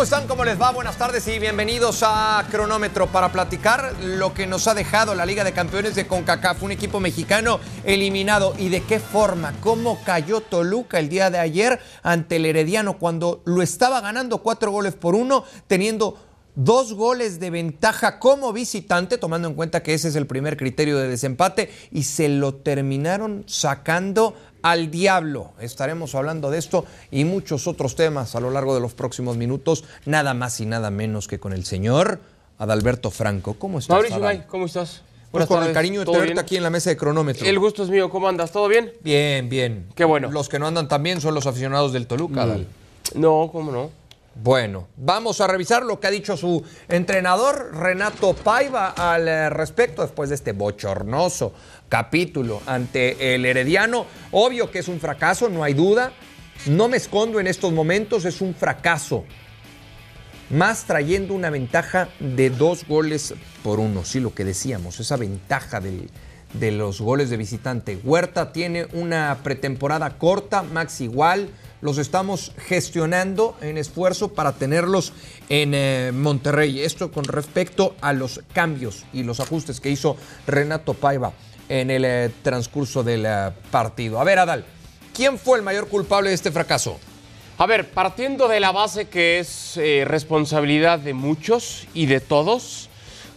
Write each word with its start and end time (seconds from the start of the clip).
¿Cómo 0.00 0.04
están? 0.06 0.26
¿Cómo 0.28 0.46
les 0.46 0.58
va? 0.58 0.70
Buenas 0.70 0.96
tardes 0.96 1.28
y 1.28 1.38
bienvenidos 1.38 2.02
a 2.02 2.42
Cronómetro 2.50 3.08
para 3.08 3.30
platicar 3.32 3.92
lo 4.02 4.32
que 4.32 4.46
nos 4.46 4.66
ha 4.66 4.72
dejado 4.72 5.14
la 5.14 5.26
Liga 5.26 5.44
de 5.44 5.52
Campeones 5.52 5.94
de 5.94 6.06
CONCACAF, 6.06 6.62
un 6.62 6.72
equipo 6.72 7.00
mexicano 7.00 7.60
eliminado 7.84 8.54
y 8.56 8.70
de 8.70 8.82
qué 8.82 8.98
forma, 8.98 9.52
cómo 9.60 10.02
cayó 10.02 10.40
Toluca 10.40 10.98
el 10.98 11.10
día 11.10 11.28
de 11.28 11.38
ayer 11.38 11.80
ante 12.02 12.36
el 12.36 12.46
Herediano 12.46 12.96
cuando 12.96 13.42
lo 13.44 13.60
estaba 13.60 14.00
ganando 14.00 14.38
cuatro 14.38 14.70
goles 14.70 14.94
por 14.94 15.14
uno, 15.14 15.44
teniendo 15.66 16.16
dos 16.54 16.94
goles 16.94 17.38
de 17.38 17.50
ventaja 17.50 18.18
como 18.18 18.54
visitante, 18.54 19.18
tomando 19.18 19.48
en 19.48 19.54
cuenta 19.54 19.82
que 19.82 19.94
ese 19.94 20.08
es 20.08 20.16
el 20.16 20.26
primer 20.26 20.56
criterio 20.56 20.96
de 20.96 21.08
desempate, 21.08 21.70
y 21.90 22.04
se 22.04 22.30
lo 22.30 22.54
terminaron 22.54 23.44
sacando 23.46 24.34
al 24.62 24.90
diablo. 24.90 25.52
Estaremos 25.60 26.14
hablando 26.14 26.50
de 26.50 26.58
esto 26.58 26.84
y 27.10 27.24
muchos 27.24 27.66
otros 27.66 27.96
temas 27.96 28.34
a 28.34 28.40
lo 28.40 28.50
largo 28.50 28.74
de 28.74 28.80
los 28.80 28.94
próximos 28.94 29.36
minutos, 29.36 29.84
nada 30.06 30.34
más 30.34 30.60
y 30.60 30.66
nada 30.66 30.90
menos 30.90 31.28
que 31.28 31.38
con 31.38 31.52
el 31.52 31.64
señor 31.64 32.20
Adalberto 32.58 33.10
Franco. 33.10 33.54
¿Cómo 33.54 33.78
estás? 33.78 33.94
Mauricio? 33.94 34.20
May, 34.20 34.44
¿cómo 34.46 34.66
estás? 34.66 35.02
Pues 35.30 35.46
con 35.46 35.62
el 35.62 35.72
cariño 35.72 36.00
de 36.00 36.06
¿Todo 36.06 36.14
tenerte 36.14 36.32
bien? 36.32 36.44
aquí 36.44 36.56
en 36.56 36.62
la 36.64 36.70
mesa 36.70 36.90
de 36.90 36.96
cronómetro. 36.96 37.46
El 37.46 37.58
gusto 37.60 37.84
es 37.84 37.88
mío, 37.88 38.10
¿cómo 38.10 38.26
andas? 38.28 38.50
¿Todo 38.50 38.66
bien? 38.66 38.92
Bien, 39.02 39.48
bien. 39.48 39.86
Qué 39.94 40.04
bueno. 40.04 40.30
Los 40.30 40.48
que 40.48 40.58
no 40.58 40.66
andan 40.66 40.88
tan 40.88 41.02
bien 41.02 41.20
son 41.20 41.34
los 41.34 41.46
aficionados 41.46 41.92
del 41.92 42.06
Toluca, 42.08 42.42
Adal. 42.42 42.66
No, 43.14 43.48
¿cómo 43.52 43.70
no? 43.70 43.90
Bueno, 44.42 44.88
vamos 44.96 45.42
a 45.42 45.46
revisar 45.46 45.82
lo 45.82 46.00
que 46.00 46.06
ha 46.06 46.10
dicho 46.10 46.34
su 46.34 46.64
entrenador 46.88 47.76
Renato 47.76 48.32
Paiva 48.32 48.94
al 48.96 49.28
eh, 49.28 49.50
respecto 49.50 50.00
después 50.00 50.30
de 50.30 50.36
este 50.36 50.52
bochornoso 50.52 51.52
capítulo 51.90 52.62
ante 52.64 53.34
el 53.34 53.44
Herediano. 53.44 54.06
Obvio 54.30 54.70
que 54.70 54.78
es 54.78 54.88
un 54.88 54.98
fracaso, 54.98 55.50
no 55.50 55.62
hay 55.62 55.74
duda. 55.74 56.12
No 56.64 56.88
me 56.88 56.96
escondo 56.96 57.38
en 57.38 57.48
estos 57.48 57.70
momentos, 57.70 58.24
es 58.24 58.40
un 58.40 58.54
fracaso. 58.54 59.26
Más 60.48 60.84
trayendo 60.84 61.34
una 61.34 61.50
ventaja 61.50 62.08
de 62.18 62.48
dos 62.48 62.88
goles 62.88 63.34
por 63.62 63.78
uno. 63.78 64.06
Sí, 64.06 64.20
lo 64.20 64.34
que 64.34 64.46
decíamos, 64.46 65.00
esa 65.00 65.18
ventaja 65.18 65.80
de 65.80 66.70
los 66.70 67.02
goles 67.02 67.28
de 67.28 67.36
visitante. 67.36 68.00
Huerta 68.02 68.52
tiene 68.52 68.86
una 68.94 69.40
pretemporada 69.42 70.16
corta, 70.16 70.62
Max 70.62 71.02
igual. 71.02 71.50
Los 71.82 71.96
estamos 71.96 72.52
gestionando 72.58 73.56
en 73.62 73.78
esfuerzo 73.78 74.34
para 74.34 74.52
tenerlos 74.52 75.14
en 75.48 75.72
eh, 75.72 76.12
Monterrey. 76.12 76.80
Esto 76.80 77.10
con 77.10 77.24
respecto 77.24 77.96
a 78.02 78.12
los 78.12 78.42
cambios 78.52 79.06
y 79.14 79.22
los 79.22 79.40
ajustes 79.40 79.80
que 79.80 79.88
hizo 79.88 80.16
Renato 80.46 80.92
Paiva 80.92 81.32
en 81.70 81.90
el 81.90 82.04
eh, 82.04 82.30
transcurso 82.42 83.02
del 83.02 83.24
eh, 83.24 83.50
partido. 83.70 84.20
A 84.20 84.24
ver, 84.24 84.40
Adal, 84.40 84.66
¿quién 85.14 85.38
fue 85.38 85.56
el 85.56 85.64
mayor 85.64 85.88
culpable 85.88 86.28
de 86.28 86.34
este 86.34 86.52
fracaso? 86.52 86.98
A 87.56 87.64
ver, 87.64 87.90
partiendo 87.90 88.46
de 88.46 88.60
la 88.60 88.72
base 88.72 89.08
que 89.08 89.38
es 89.38 89.78
responsabilidad 90.04 90.98
de 90.98 91.12
muchos 91.12 91.86
y 91.92 92.06
de 92.06 92.20
todos, 92.20 92.88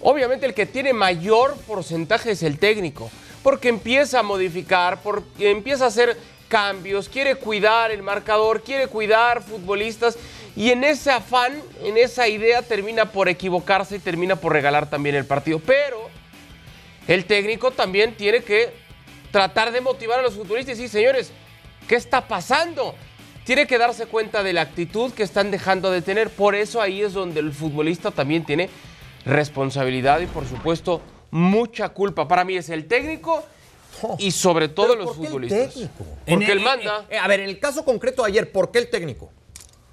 obviamente 0.01 0.45
el 0.45 0.53
que 0.53 0.65
tiene 0.65 0.93
mayor 0.93 1.55
porcentaje 1.67 2.31
es 2.31 2.41
el 2.41 2.57
técnico, 2.57 3.11
porque 3.41 3.67
empieza 3.67 4.19
a 4.19 4.23
modificar, 4.23 5.01
porque 5.01 5.51
empieza 5.51 5.83
a 5.83 5.87
hacer 5.89 6.17
cambios, 6.53 7.09
quiere 7.09 7.33
cuidar 7.33 7.89
el 7.89 8.03
marcador, 8.03 8.61
quiere 8.61 8.85
cuidar 8.85 9.41
futbolistas 9.41 10.19
y 10.55 10.69
en 10.69 10.83
ese 10.83 11.09
afán, 11.09 11.59
en 11.83 11.97
esa 11.97 12.27
idea 12.27 12.61
termina 12.61 13.11
por 13.11 13.27
equivocarse 13.27 13.95
y 13.95 13.99
termina 13.99 14.35
por 14.35 14.53
regalar 14.53 14.87
también 14.87 15.15
el 15.15 15.25
partido. 15.25 15.57
Pero 15.57 16.11
el 17.07 17.25
técnico 17.25 17.71
también 17.71 18.13
tiene 18.13 18.43
que 18.43 18.71
tratar 19.31 19.71
de 19.71 19.81
motivar 19.81 20.19
a 20.19 20.21
los 20.21 20.35
futbolistas 20.35 20.77
y 20.77 20.83
decir, 20.83 20.91
señores, 20.91 21.31
¿qué 21.87 21.95
está 21.95 22.27
pasando? 22.27 22.93
Tiene 23.45 23.65
que 23.65 23.79
darse 23.79 24.05
cuenta 24.05 24.43
de 24.43 24.53
la 24.53 24.61
actitud 24.61 25.11
que 25.11 25.23
están 25.23 25.49
dejando 25.49 25.89
de 25.89 26.03
tener. 26.03 26.29
Por 26.29 26.53
eso 26.53 26.83
ahí 26.83 27.01
es 27.01 27.13
donde 27.13 27.39
el 27.39 27.51
futbolista 27.51 28.11
también 28.11 28.45
tiene 28.45 28.69
responsabilidad 29.25 30.19
y 30.19 30.27
por 30.27 30.47
supuesto 30.47 31.01
mucha 31.31 31.89
culpa. 31.89 32.27
Para 32.27 32.45
mí 32.45 32.55
es 32.57 32.69
el 32.69 32.85
técnico 32.85 33.43
y 34.19 34.31
sobre 34.31 34.67
todo 34.69 34.87
¿Pero 34.93 34.99
los 34.99 35.07
por 35.07 35.15
qué 35.15 35.21
el 35.21 35.27
futbolistas. 35.27 35.73
técnico? 35.73 35.93
Porque 35.97 36.33
En 36.33 36.41
él 36.43 36.49
el- 36.51 36.59
manda. 36.61 37.05
eh, 37.09 37.17
a 37.17 37.27
ver, 37.27 37.39
en 37.41 37.49
el 37.49 37.59
caso 37.59 37.83
concreto 37.85 38.23
de 38.23 38.29
ayer, 38.29 38.51
¿por 38.51 38.71
qué 38.71 38.79
el 38.79 38.89
técnico? 38.89 39.31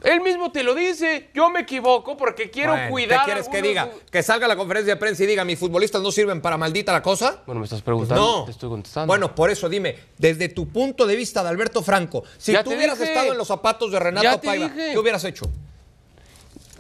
Él 0.03 0.23
mismo 0.23 0.51
te 0.51 0.63
lo 0.63 0.75
dice. 0.75 1.29
Yo 1.35 1.51
me 1.51 1.61
equivoco 1.61 2.17
porque 2.17 2.51
quiero 2.51 2.73
Bueno, 2.73 2.89
cuidar. 2.91 3.19
¿Qué 3.21 3.25
quieres 3.27 3.49
que 3.51 3.61
diga? 3.61 3.91
¿Que 4.11 4.23
salga 4.23 4.47
a 4.47 4.49
la 4.49 4.57
conferencia 4.57 4.95
de 4.95 4.99
prensa 4.99 5.25
y 5.25 5.27
diga 5.27 5.45
mis 5.45 5.59
futbolistas 5.59 6.01
no 6.01 6.11
sirven 6.11 6.41
para 6.41 6.57
maldita 6.57 6.91
la 6.91 7.03
cosa? 7.03 7.43
Bueno, 7.45 7.61
me 7.61 7.65
estás 7.67 7.81
Pues 7.81 7.85
preguntando. 7.85 8.39
no. 8.39 8.45
Te 8.47 8.53
estoy 8.53 8.71
contestando. 8.71 9.07
Bueno, 9.09 9.35
por 9.35 9.51
eso 9.51 9.69
dime, 9.69 9.97
desde 10.17 10.49
tu 10.49 10.69
punto 10.69 11.07
de 11.07 11.17
vista 11.17 11.43
de 11.43 11.51
Alberto 11.51 11.83
Franco, 11.83 12.25
si 12.39 12.53
Ya 12.53 12.65
tú 12.65 12.71
hubieras 12.71 12.99
dije. 12.99 13.11
estado 13.13 13.33
en 13.33 13.37
los 13.37 13.47
zapatos 13.49 13.93
de 13.93 13.99
Renato 13.99 14.41
Paiva. 14.41 14.73
¿qué 14.75 14.97
hubieras 14.99 15.23
hecho? 15.25 15.45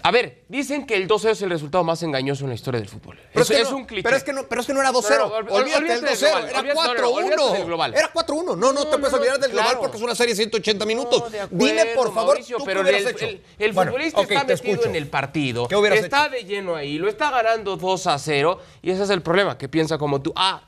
A 0.03 0.11
ver, 0.11 0.43
dicen 0.49 0.87
que 0.87 0.95
el 0.97 1.07
2-0 1.07 1.31
es 1.31 1.43
el 1.43 1.51
resultado 1.51 1.85
más 1.85 2.03
engañoso 2.03 2.45
en 2.45 2.51
la 2.51 2.55
historia 2.55 2.81
del 2.81 2.89
fútbol. 2.89 3.19
Pero 3.33 3.43
es, 3.43 3.51
es, 3.51 3.57
que 3.57 3.63
es 3.63 3.71
no, 3.71 3.77
un 3.77 3.85
cliché. 3.85 4.03
pero 4.03 4.17
es 4.17 4.25
que 4.25 4.33
no, 4.33 4.49
pero 4.49 4.61
es 4.63 4.67
que 4.67 4.73
no 4.73 4.81
era 4.81 4.91
2-0. 4.93 5.11
No, 5.11 5.19
no, 5.19 5.25
ol- 5.27 5.33
ol- 5.33 5.53
olvídate 5.61 5.79
olvídate 5.79 6.01
del 6.01 6.01
del 6.01 6.19
2-0, 6.19 6.21
global, 6.21 6.49
era 6.49 6.61
olvídate- 6.61 6.75
no, 6.75 6.95
no, 7.03 7.11
olvídate 7.11 7.37
4-1. 7.43 7.53
del 7.53 7.65
global. 7.67 7.95
Era 7.95 8.13
4-1. 8.13 8.45
No, 8.45 8.57
no, 8.57 8.73
No, 8.73 8.87
te 8.87 8.99
puedes 8.99 9.15
olvidar 9.15 9.39
del 9.41 9.51
global 9.53 9.77
porque 9.81 9.97
es 9.99 10.03
una 10.03 10.15
serie 10.15 10.33
de 10.35 10.37
180 10.37 10.87
minutos. 10.87 11.25
Dime, 11.51 11.87
por 11.95 12.15
favor, 12.15 12.27
Mauricio, 12.35 12.57
¿tú 12.59 12.65
pero 12.65 12.83
qué 12.83 12.97
el, 12.97 13.07
hecho? 13.09 13.25
el- 13.27 13.43
el 13.59 13.73
Bueno, 13.73 13.91
futbolista 13.93 14.21
está 14.23 14.45
metido 14.45 14.85
en 14.87 14.95
el 14.97 15.07
partido, 15.09 15.69
¿Qué 15.69 15.77
hubieras 15.77 15.99
está 16.01 16.27
hecho? 16.27 16.35
de 16.37 16.45
lleno 16.45 16.75
ahí, 16.77 16.99
lo 16.99 17.09
está 17.09 17.31
ganando 17.31 17.77
2 17.77 18.07
a 18.07 18.19
0 18.19 18.59
y 18.83 18.91
ese 18.91 19.03
es 19.05 19.11
el 19.11 19.23
problema, 19.23 19.59
que 19.59 19.69
piensa 19.69 19.99
como 19.99 20.23
tú, 20.23 20.33
ah, 20.37 20.63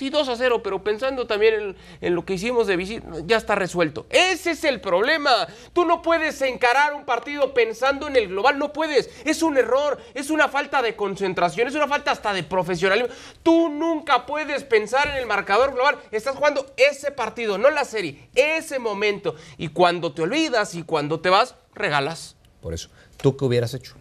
sí 0.00 0.08
2 0.08 0.30
a 0.30 0.36
0, 0.36 0.62
pero 0.62 0.82
pensando 0.82 1.26
también 1.26 1.54
en, 1.54 1.76
en 2.00 2.14
lo 2.14 2.24
que 2.24 2.32
hicimos 2.32 2.66
de 2.66 2.74
visita, 2.74 3.06
ya 3.26 3.36
está 3.36 3.54
resuelto. 3.54 4.06
Ese 4.08 4.52
es 4.52 4.64
el 4.64 4.80
problema. 4.80 5.46
Tú 5.74 5.84
no 5.84 6.00
puedes 6.00 6.40
encarar 6.40 6.94
un 6.94 7.04
partido 7.04 7.52
pensando 7.52 8.08
en 8.08 8.16
el 8.16 8.28
global, 8.28 8.58
no 8.58 8.72
puedes. 8.72 9.10
Es 9.26 9.42
un 9.42 9.58
error, 9.58 10.00
es 10.14 10.30
una 10.30 10.48
falta 10.48 10.80
de 10.80 10.96
concentración, 10.96 11.68
es 11.68 11.74
una 11.74 11.86
falta 11.86 12.12
hasta 12.12 12.32
de 12.32 12.42
profesionalismo. 12.42 13.14
Tú 13.42 13.68
nunca 13.68 14.24
puedes 14.24 14.64
pensar 14.64 15.06
en 15.08 15.16
el 15.16 15.26
marcador 15.26 15.74
global. 15.74 15.98
Estás 16.10 16.34
jugando 16.34 16.64
ese 16.78 17.10
partido, 17.10 17.58
no 17.58 17.68
la 17.68 17.84
serie, 17.84 18.30
ese 18.34 18.78
momento. 18.78 19.34
Y 19.58 19.68
cuando 19.68 20.14
te 20.14 20.22
olvidas 20.22 20.74
y 20.74 20.82
cuando 20.82 21.20
te 21.20 21.28
vas, 21.28 21.56
regalas. 21.74 22.36
Por 22.62 22.72
eso, 22.72 22.88
¿tú 23.18 23.36
qué 23.36 23.44
hubieras 23.44 23.74
hecho? 23.74 23.96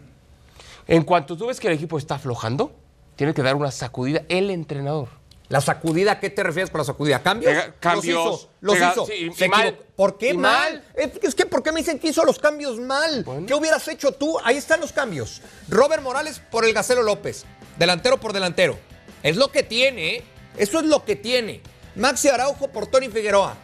En 0.87 1.03
cuanto 1.03 1.35
tú 1.35 1.47
ves 1.47 1.59
que 1.59 1.67
el 1.67 1.73
equipo 1.73 1.97
está 1.97 2.15
aflojando, 2.15 2.71
tiene 3.17 3.33
que 3.33 3.43
dar 3.43 3.57
una 3.57 3.69
sacudida 3.69 4.23
el 4.29 4.49
entrenador. 4.49 5.18
¿La 5.49 5.61
sacudida? 5.61 6.13
¿A 6.13 6.19
qué 6.19 6.29
te 6.29 6.43
refieres 6.43 6.69
con 6.69 6.77
la 6.79 6.85
sacudida? 6.85 7.21
¿Cambios? 7.23 7.51
Pega- 7.51 7.73
cambios, 7.79 8.15
Los 8.15 8.35
hizo. 8.39 8.49
Los 8.61 8.75
pega- 8.75 8.91
hizo. 8.91 9.05
sí, 9.07 9.13
y 9.13 9.33
Se 9.33 9.49
mal. 9.49 9.77
¿Por 9.95 10.17
qué 10.17 10.29
Y 10.29 10.37
mal? 10.37 10.83
mal. 10.95 11.11
Es 11.23 11.33
que, 11.35 11.45
¿por 11.47 11.63
qué 11.63 11.71
me 11.71 11.79
dicen 11.79 11.97
que 11.99 12.09
hizo 12.09 12.23
los 12.23 12.37
cambios 12.37 12.79
mal? 12.79 13.25
¿Qué 13.47 13.53
hubieras 13.55 13.87
hecho 13.87 14.11
tú? 14.11 14.37
Ahí 14.43 14.57
están 14.57 14.79
los 14.79 14.93
cambios. 14.93 15.41
Robert 15.67 16.03
Morales 16.03 16.39
por 16.51 16.65
el 16.65 16.73
Gacelo 16.73 17.01
López. 17.01 17.45
Delantero 17.77 18.19
por 18.19 18.31
delantero. 18.31 18.77
Es 19.23 19.37
lo 19.37 19.51
que 19.51 19.63
tiene, 19.63 20.15
¿eh? 20.17 20.23
Eso 20.57 20.79
es 20.79 20.85
lo 20.85 21.03
que 21.03 21.15
tiene. 21.15 21.61
Maxi 21.95 22.27
Araujo 22.29 22.67
por 22.67 22.85
Tony 22.87 23.09
Figueroa. 23.09 23.55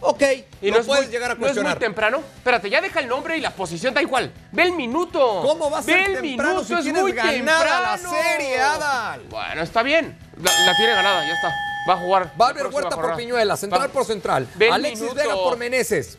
Ok, 0.00 0.22
Y 0.60 0.66
no, 0.70 0.74
no, 0.74 0.80
es 0.80 0.86
puedes 0.86 1.04
muy, 1.04 1.12
llegar 1.12 1.30
a 1.30 1.34
¿No 1.34 1.40
es 1.40 1.40
cuestionar. 1.40 1.76
muy 1.76 1.80
temprano? 1.80 2.22
Espérate, 2.36 2.68
ya 2.68 2.80
deja 2.80 3.00
el 3.00 3.08
nombre 3.08 3.36
y 3.38 3.40
la 3.40 3.50
posición, 3.50 3.94
da 3.94 4.02
igual. 4.02 4.32
Ve 4.52 4.64
el 4.64 4.72
minuto. 4.72 5.40
¿Cómo 5.42 5.70
va 5.70 5.78
a 5.78 5.82
ser 5.82 5.94
Ve 5.94 6.04
el 6.16 6.20
temprano 6.22 6.62
minuto, 6.62 6.82
si 6.82 6.88
es 6.88 6.94
muy 6.94 7.12
ganada 7.12 7.80
la 7.80 7.96
temprano. 7.96 8.16
serie, 8.32 8.60
Adal? 8.60 9.22
Bueno, 9.30 9.62
está 9.62 9.82
bien. 9.82 10.18
La, 10.42 10.50
la 10.66 10.76
tiene 10.76 10.92
ganada, 10.94 11.26
ya 11.26 11.34
está. 11.34 11.54
Va 11.88 11.94
a 11.94 11.96
jugar. 11.98 12.32
Valver 12.36 12.66
Huerta 12.68 12.96
por. 12.96 13.16
Piñuela, 13.16 13.56
central 13.56 13.88
Va- 13.88 13.92
por 13.92 14.04
central. 14.04 14.48
Alexis 14.72 15.00
minuto. 15.00 15.14
Vega 15.20 15.34
por 15.34 15.56
Meneses. 15.58 16.18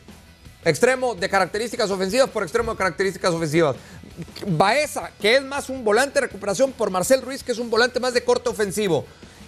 Extremo 0.64 1.14
de 1.14 1.28
características 1.28 1.90
ofensivas 1.90 2.28
por 2.30 2.42
extremo 2.42 2.72
de 2.72 2.78
características 2.78 3.32
ofensivas. 3.32 3.76
Baeza, 4.46 5.10
que 5.20 5.36
es 5.36 5.42
más 5.42 5.68
un 5.68 5.84
volante 5.84 6.14
de 6.20 6.26
recuperación 6.26 6.72
por 6.72 6.90
Marcel 6.90 7.22
Ruiz, 7.22 7.42
que 7.42 7.52
es 7.52 7.58
un 7.58 7.70
volante 7.70 8.00
más 8.00 8.14
de 8.14 8.24
corte 8.24 8.48
ofensivo. 8.48 9.04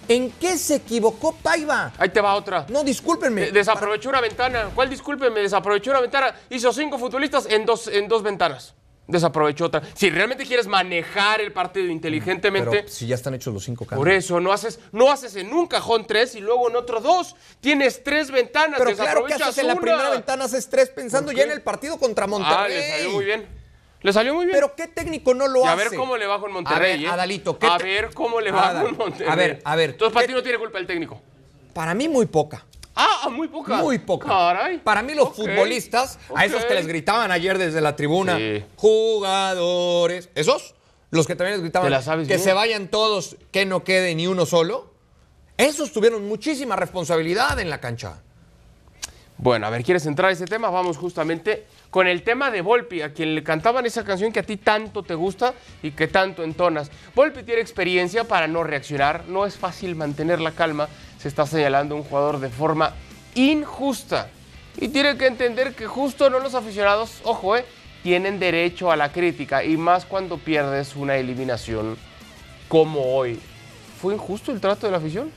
¿En 0.07 0.31
qué 0.31 0.57
se 0.57 0.75
equivocó 0.75 1.35
Paiva? 1.35 1.91
Ahí 1.97 2.09
te 2.09 2.19
va 2.21 2.33
otra. 2.35 2.65
No, 2.69 2.83
discúlpenme. 2.83 3.41
De- 3.41 3.51
desaprovechó 3.51 4.09
una 4.09 4.21
ventana. 4.21 4.69
¿Cuál 4.73 4.89
discúlpeme? 4.89 5.39
Desaprovechó 5.41 5.91
una 5.91 6.01
ventana. 6.01 6.33
Hizo 6.49 6.73
cinco 6.73 6.97
futbolistas 6.97 7.45
en 7.47 7.65
dos, 7.65 7.87
en 7.87 8.07
dos 8.07 8.23
ventanas. 8.23 8.73
Desaprovechó 9.09 9.65
otra. 9.65 9.81
Si 9.93 10.09
realmente 10.09 10.45
quieres 10.45 10.67
manejar 10.67 11.41
el 11.41 11.51
partido 11.51 11.87
inteligentemente, 11.87 12.69
Pero 12.83 12.87
si 12.87 13.07
ya 13.07 13.15
están 13.15 13.33
hechos 13.33 13.53
los 13.53 13.63
cinco 13.63 13.85
cambios. 13.85 13.99
por 14.05 14.09
eso 14.11 14.39
no 14.39 14.53
haces, 14.53 14.79
no 14.91 15.11
haces 15.11 15.35
en 15.35 15.51
un 15.53 15.67
cajón 15.67 16.05
tres 16.07 16.35
y 16.35 16.39
luego 16.41 16.69
en 16.69 16.75
otro 16.75 17.01
dos. 17.01 17.35
Tienes 17.59 18.03
tres 18.03 18.31
ventanas, 18.31 18.79
Pero 18.83 18.95
claro 18.95 19.25
que 19.25 19.33
haces 19.33 19.57
en 19.57 19.67
la 19.67 19.75
primera 19.75 20.09
ventana, 20.09 20.45
haces 20.45 20.69
tres 20.69 20.89
pensando 20.89 21.27
¿Por 21.31 21.37
ya 21.37 21.43
en 21.43 21.51
el 21.51 21.61
partido 21.61 21.97
contra 21.97 22.25
Ah, 22.25 22.27
Monterrey. 22.27 22.75
le 22.75 22.87
salió 22.97 23.11
muy 23.11 23.25
bien. 23.25 23.47
Le 24.01 24.13
salió 24.13 24.33
muy 24.33 24.45
bien. 24.45 24.55
Pero 24.55 24.75
¿qué 24.75 24.87
técnico 24.87 25.33
no 25.33 25.47
lo 25.47 25.61
y 25.61 25.67
a 25.67 25.73
hace? 25.73 25.89
ver 25.89 25.97
cómo 25.97 26.15
le 26.15 26.25
va 26.25 26.39
con 26.39 26.53
Monterrey. 26.53 26.91
A 26.93 26.95
ver, 26.97 27.05
¿eh? 27.05 27.09
Adalito, 27.09 27.59
¿qué 27.59 27.67
A 27.67 27.77
ver 27.77 28.11
cómo 28.13 28.39
le 28.39 28.51
va 28.51 28.69
Adal, 28.69 28.85
con 28.85 28.97
Monterrey. 28.97 29.27
a 29.29 29.35
ver, 29.35 29.61
a 29.65 29.75
ver, 29.75 29.89
Entonces, 29.89 30.13
para 30.13 30.23
¿qué- 30.25 30.27
ti 30.31 30.37
no 30.37 30.43
tiene 30.43 30.57
culpa 30.57 30.77
el 30.77 30.87
técnico. 30.87 31.21
Para 31.73 31.93
mí 31.93 32.07
muy 32.07 32.25
poca. 32.27 32.65
Ah, 32.95 33.29
muy 33.31 33.47
poca. 33.47 33.77
Muy 33.77 33.97
poca. 33.99 34.27
Caray. 34.27 34.79
Para 34.79 35.01
mí 35.01 35.13
los 35.15 35.33
futbolistas, 35.35 36.19
a 36.35 36.45
esos 36.45 36.65
que 36.65 36.73
les 36.73 36.87
gritaban 36.87 37.31
ayer 37.31 37.57
desde 37.57 37.81
la 37.81 37.95
tribuna, 37.95 38.37
Sí. 38.37 38.63
jugadores, 38.75 40.29
esos, 40.35 40.75
los 41.11 41.25
que 41.27 41.35
también 41.35 41.53
les 41.55 41.61
gritaban 41.61 41.89
la 41.91 42.01
que 42.03 42.15
bien. 42.23 42.39
se 42.39 42.53
vayan 42.53 42.87
todos, 42.89 43.37
que 43.51 43.65
no 43.65 43.83
quede 43.83 44.15
ni 44.15 44.27
uno 44.27 44.45
solo, 44.45 44.93
esos 45.57 45.91
tuvieron 45.91 46.27
muchísima 46.27 46.75
responsabilidad 46.75 47.59
en 47.59 47.69
la 47.69 47.79
cancha. 47.79 48.21
Bueno, 49.41 49.67
a 49.67 49.69
ver, 49.69 49.85
¿quieres 49.85 50.05
entrar 50.05 50.29
a 50.29 50.33
ese 50.33 50.45
tema? 50.45 50.69
Vamos 50.69 50.97
justamente 50.97 51.65
con 51.89 52.07
el 52.07 52.23
tema 52.23 52.51
de 52.51 52.59
Volpi, 52.59 53.01
a 53.01 53.13
quien 53.13 53.35
le 53.35 53.41
cantaban 53.41 53.85
esa 53.85 54.03
canción 54.03 54.33
que 54.33 54.41
a 54.41 54.43
ti 54.43 54.57
tanto 54.57 55.01
te 55.01 55.15
gusta 55.15 55.53
y 55.81 55.91
que 55.91 56.09
tanto 56.09 56.43
entonas. 56.43 56.91
Volpi 57.15 57.43
tiene 57.43 57.61
experiencia 57.61 58.25
para 58.25 58.49
no 58.49 58.65
reaccionar, 58.65 59.23
no 59.29 59.45
es 59.45 59.55
fácil 59.55 59.95
mantener 59.95 60.41
la 60.41 60.51
calma, 60.51 60.89
se 61.17 61.29
está 61.29 61.45
señalando 61.45 61.95
un 61.95 62.03
jugador 62.03 62.41
de 62.41 62.49
forma 62.49 62.93
injusta. 63.33 64.29
Y 64.75 64.89
tiene 64.89 65.15
que 65.15 65.27
entender 65.27 65.73
que 65.73 65.87
justo 65.87 66.29
no 66.29 66.39
los 66.39 66.53
aficionados, 66.53 67.21
ojo, 67.23 67.55
eh, 67.55 67.63
tienen 68.03 68.39
derecho 68.39 68.91
a 68.91 68.97
la 68.97 69.13
crítica 69.13 69.63
y 69.63 69.77
más 69.77 70.05
cuando 70.05 70.37
pierdes 70.37 70.97
una 70.97 71.15
eliminación 71.15 71.97
como 72.67 73.15
hoy. 73.15 73.39
¿Fue 74.01 74.13
injusto 74.13 74.51
el 74.51 74.59
trato 74.59 74.85
de 74.85 74.91
la 74.91 74.97
afición? 74.97 75.31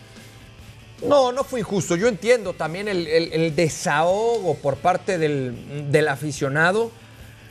No, 1.07 1.33
no 1.33 1.45
fue 1.45 1.61
injusto. 1.61 1.97
Yo 1.97 2.09
entiendo 2.09 2.53
también 2.55 2.89
el, 2.89 3.07
el- 3.07 3.33
el 3.33 3.57
desahogo 3.57 4.55
por 4.57 4.77
parte 4.77 5.19
del, 5.19 5.91
del 5.91 6.09
aficionado, 6.09 6.91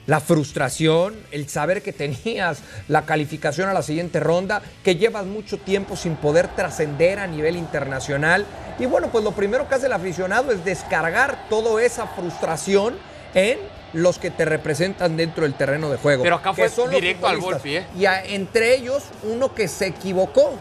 la 0.07 0.19
frustración, 0.19 1.15
el 1.31 1.48
saber 1.48 1.81
que 1.83 1.94
tenías 1.94 2.59
la 2.88 3.06
calificación 3.06 3.69
a 3.69 3.74
la 3.74 3.83
siguiente 3.83 4.19
ronda, 4.19 4.62
que 4.83 4.95
llevas 4.95 5.25
mucho 5.25 5.57
tiempo 5.57 5.95
sin 5.95 6.15
poder 6.15 6.48
trascender 6.56 7.19
a 7.19 7.27
nivel 7.27 7.56
internacional. 7.56 8.45
Y 8.80 8.86
bueno, 8.88 9.09
pues 9.12 9.24
lo 9.24 9.31
primero 9.33 9.68
que 9.69 9.75
hace 9.75 9.86
el 9.86 9.94
aficionado 9.94 10.51
es 10.51 10.65
descargar 10.65 11.47
toda 11.50 11.81
esa 11.83 12.07
frustración 12.07 12.97
en 13.33 13.59
los 13.94 14.18
que 14.18 14.31
te 14.31 14.45
representan 14.45 15.18
dentro 15.18 15.44
del 15.44 15.54
terreno 15.54 15.89
de 15.89 15.97
juego. 15.97 16.24
Pero 16.24 16.36
acá 16.38 16.54
fue 16.54 16.69
son 16.69 16.89
directo 16.89 17.27
al. 17.27 17.38
Volpi, 17.38 17.75
¿eh? 17.77 17.86
Y 17.97 18.06
a- 18.06 18.24
entre 18.25 18.74
ellos 18.75 19.04
uno 19.24 19.54
que 19.54 19.68
se 19.68 19.88
equivocó, 19.88 20.54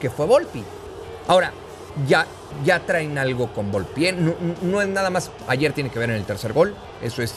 que 0.00 0.10
fue 0.10 0.26
Volpi. 0.26 0.64
Ahora, 1.28 1.52
ya, 2.06 2.26
ya 2.64 2.80
traen 2.80 3.18
algo 3.18 3.52
con 3.52 3.70
Volpi. 3.70 4.06
¿eh? 4.06 4.12
No, 4.12 4.34
no 4.62 4.82
es 4.82 4.88
nada 4.88 5.10
más, 5.10 5.30
ayer 5.46 5.72
tiene 5.72 5.90
que 5.90 5.98
ver 5.98 6.10
en 6.10 6.16
el 6.16 6.24
tercer 6.24 6.52
gol, 6.52 6.74
eso 7.02 7.22
es 7.22 7.34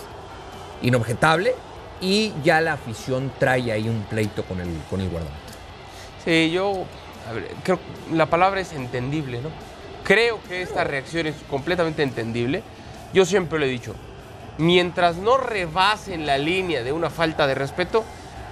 inobjetable. 0.81 1.56
Y 2.02 2.34
ya 2.44 2.60
la 2.60 2.74
afición 2.74 3.31
trae 3.40 3.72
ahí 3.72 3.88
un 3.88 4.04
pleito 4.04 4.44
con 4.44 4.60
el, 4.60 4.68
con 4.90 5.00
el 5.00 5.10
guardameta. 5.10 5.40
Sí, 6.25 6.52
yo 6.52 6.84
a 7.30 7.34
ver, 7.34 7.48
creo 7.63 7.78
que 7.78 8.16
la 8.16 8.25
palabra 8.25 8.60
es 8.60 8.74
entendible, 8.74 9.42
¿no? 9.42 9.50
Creo 10.04 10.40
que 10.48 10.62
esta 10.62 10.84
reacción 10.84 11.28
es 11.28 11.36
completamente 11.50 12.04
entendible. 12.04 12.63
Yo 13.13 13.25
siempre 13.25 13.58
lo 13.58 13.66
he 13.66 13.69
dicho, 13.69 13.96
mientras 14.58 15.16
no 15.16 15.38
rebasen 15.38 16.25
la 16.25 16.38
línea 16.38 16.84
de 16.84 16.92
una 16.92 17.10
falta 17.10 17.48
de 17.48 17.56
respeto, 17.56 18.04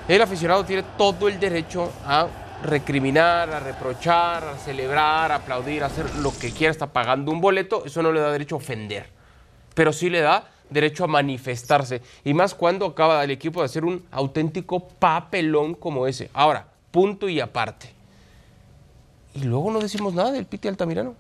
el 0.08 0.22
aficionado 0.22 0.66
tiene 0.66 0.84
todo 0.98 1.28
el 1.28 1.40
derecho 1.40 1.92
a 2.06 2.28
recriminar, 2.63 3.50
a 3.51 3.60
reprochar, 3.60 4.44
a 4.44 4.57
celebrar, 4.57 5.31
a 5.31 5.36
aplaudir, 5.36 5.83
a 5.83 5.88
hacer 5.88 6.13
lo 6.15 6.31
que 6.38 6.51
quiera, 6.51 6.71
está 6.71 6.92
pagando 6.94 7.31
un 7.31 7.42
boleto, 7.42 7.86
eso 7.86 8.01
no 8.01 8.12
le 8.12 8.19
da 8.21 8.31
derecho 8.31 8.56
a 8.56 8.57
ofender, 8.60 9.06
pero 9.74 9.94
sí 9.94 10.10
le 10.10 10.21
da 10.21 10.50
derecho 10.69 11.04
a 11.04 11.07
manifestarse, 11.07 12.01
y 12.24 12.33
más 12.33 12.56
cuando 12.56 12.86
acaba 12.86 13.24
el 13.24 13.31
equipo 13.31 13.60
de 13.60 13.65
hacer 13.65 13.86
un 13.86 14.04
auténtico 14.12 14.88
papelón 14.88 15.75
como 15.75 16.07
ese. 16.07 16.30
Ahora, 16.33 16.65
punto 16.89 17.30
y 17.30 17.39
aparte. 17.39 17.94
Y 19.36 19.44
luego 19.44 19.71
no 19.71 19.80
decimos 19.80 20.13
nada 20.13 20.31
del 20.31 20.45
Piti 20.45 20.68
Altamirano. 20.68 21.15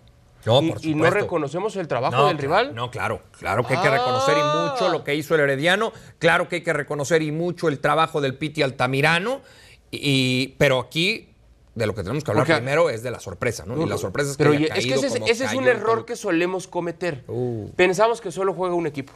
No, 0.45 0.61
y, 0.61 0.71
por 0.71 0.85
y 0.85 0.93
no 0.95 1.09
reconocemos 1.09 1.75
el 1.77 1.87
trabajo 1.87 2.17
No, 2.17 2.27
del 2.27 2.37
rival. 2.37 2.75
No, 2.75 2.91
claro, 2.91 3.21
claro 3.39 3.65
que 3.65 3.75
hay 3.75 3.81
que 3.81 3.89
reconocer 3.89 4.37
y 4.37 4.41
Ah. 4.41 4.69
mucho 4.71 4.89
lo 4.89 5.03
que 5.03 5.15
hizo 5.15 5.35
el 5.35 5.41
Herediano, 5.41 5.93
claro 6.19 6.49
que 6.49 6.57
hay 6.57 6.63
que 6.63 6.73
reconocer 6.73 7.21
y 7.21 7.31
mucho 7.31 7.69
el 7.69 7.79
trabajo 7.79 8.19
del 8.21 8.35
Piti 8.35 8.61
Altamirano, 8.61 9.41
y, 9.89 10.49
pero 10.57 10.79
aquí 10.79 11.29
de 11.75 11.87
lo 11.87 11.95
que 11.95 12.03
tenemos 12.03 12.23
que 12.23 12.31
hablar 12.31 12.45
Porque- 12.45 12.57
primero 12.61 12.89
es 12.89 13.01
de 13.03 13.11
la 13.11 13.19
sorpresa, 13.19 13.65
¿no? 13.65 13.81
Y 13.81 13.87
la 13.89 13.97
sorpresa 13.97 14.31
es 14.31 14.37
que 14.37 14.43
Pero 14.43 14.51
haya 14.55 14.65
oye, 14.65 14.67
es 14.67 14.73
que 14.85 14.91
caído 14.91 14.95
ese, 14.97 15.07
es- 15.07 15.13
como 15.13 15.25
ese 15.27 15.45
es 15.45 15.53
un 15.53 15.67
error 15.67 16.05
que 16.05 16.15
solemos 16.15 16.67
cometer. 16.67 17.23
Uh. 17.27 17.69
Pensamos 17.75 18.21
que 18.21 18.31
solo 18.31 18.53
juega 18.53 18.75
un 18.75 18.85
equipo. 18.87 19.13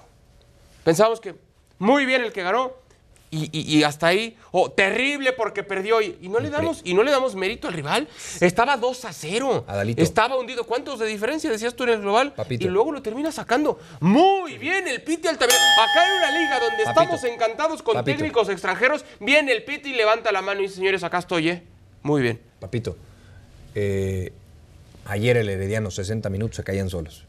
Pensamos 0.83 1.19
que 1.19 1.35
muy 1.79 2.05
bien 2.05 2.23
el 2.23 2.31
que 2.33 2.41
ganó 2.43 2.73
y, 3.29 3.49
y- 3.51 3.77
y 3.77 3.83
hasta 3.83 4.07
ahí, 4.07 4.37
o 4.51 4.71
terrible 4.71 5.33
porque 5.33 5.61
perdió 5.61 6.01
y, 6.01 6.17
y 6.21 6.29
no 6.29 6.39
le 6.39 6.49
damos 6.49 6.79
y 6.85 6.93
no 6.93 7.03
le 7.03 7.11
damos 7.11 7.35
mérito 7.35 7.67
al 7.67 7.73
rival. 7.73 8.07
Estaba 8.39 8.77
2 8.77 9.03
a 9.05 9.11
0. 9.11 9.65
Adalito. 9.67 10.01
Estaba 10.01 10.37
hundido. 10.37 10.63
¿Cuántos 10.63 10.97
de 10.97 11.05
diferencia 11.07 11.51
decías 11.51 11.75
tú 11.75 11.83
en 11.83 11.89
el 11.89 11.99
global? 12.01 12.33
Papito. 12.33 12.65
Y 12.65 12.69
luego 12.69 12.91
lo 12.93 13.01
termina 13.01 13.31
sacando. 13.33 13.79
Muy 13.99 14.57
bien 14.57 14.87
el 14.87 15.03
Piti 15.03 15.27
Altamirano. 15.27 15.61
Acá 15.83 16.07
en 16.07 16.17
una 16.19 16.31
liga 16.39 16.59
donde 16.61 16.83
Papito. 16.85 17.01
estamos 17.01 17.23
encantados 17.25 17.83
con 17.83 17.95
Papito. 17.95 18.17
técnicos 18.17 18.47
extranjeros, 18.49 19.03
viene 19.19 19.51
el 19.51 19.63
Piti, 19.65 19.93
levanta 19.93 20.31
la 20.31 20.41
mano 20.41 20.61
y 20.61 20.63
dice, 20.63 20.75
señores, 20.75 21.03
acá 21.03 21.17
estoy, 21.19 21.49
¿eh? 21.49 21.63
Muy 22.03 22.21
bien. 22.21 22.39
Papito, 22.59 22.95
eh, 23.75 24.31
ayer 25.05 25.37
el 25.37 25.49
Herediano 25.49 25.91
60 25.91 26.29
minutos 26.29 26.55
se 26.57 26.63
caían 26.63 26.89
solos. 26.89 27.23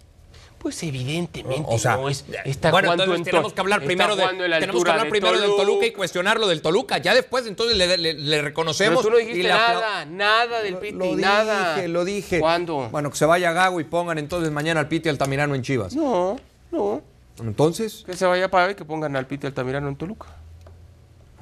Pues 0.58 0.82
evidentemente 0.82 1.62
O 1.68 1.78
sea, 1.78 1.96
no 1.96 2.08
es. 2.08 2.24
Está 2.44 2.72
bueno, 2.72 2.92
entonces 2.92 3.22
tenemos 3.24 3.52
que 3.52 3.60
hablar 3.60 3.80
primero, 3.84 4.16
de, 4.16 4.26
tenemos 4.26 4.82
que 4.82 4.90
hablar 4.90 5.04
de 5.04 5.10
primero 5.10 5.40
del 5.40 5.54
Toluca. 5.54 5.86
Y 5.86 5.92
cuestionar 5.92 6.40
lo 6.40 6.48
del 6.48 6.62
Toluca. 6.62 6.98
Ya 6.98 7.14
después 7.14 7.46
entonces 7.46 7.76
le, 7.76 7.96
le- 7.96 8.14
le 8.14 8.30
Pero 8.36 8.42
reconocemos. 8.48 9.02
tú 9.04 9.10
no 9.10 9.18
dijiste 9.18 9.46
nada, 9.48 10.04
nada 10.04 10.60
del 10.62 10.78
Piti, 10.78 10.94
Lo 10.98 11.14
nada. 11.14 11.86
lo 11.86 12.04
dije. 12.04 12.40
¿Cuándo? 12.40 12.88
Bueno, 12.90 13.08
que 13.10 13.16
se 13.16 13.24
vaya 13.24 13.52
Gago 13.52 13.78
y 13.78 13.84
pongan 13.84 14.18
entonces 14.18 14.50
mañana 14.50 14.80
al 14.80 14.88
Piti 14.88 15.08
Altamirano 15.08 15.54
en 15.54 15.62
Chivas. 15.62 15.94
No, 15.94 16.36
no. 16.72 17.02
Entonces, 17.40 18.02
Que 18.04 18.16
se 18.16 18.26
vaya 18.26 18.50
para 18.50 18.72
y 18.72 18.74
que 18.74 18.84
pongan 18.84 19.14
al 19.14 19.28
Piti 19.28 19.46
Altamirano 19.46 19.88
en 19.88 19.94
Toluca. 19.94 20.26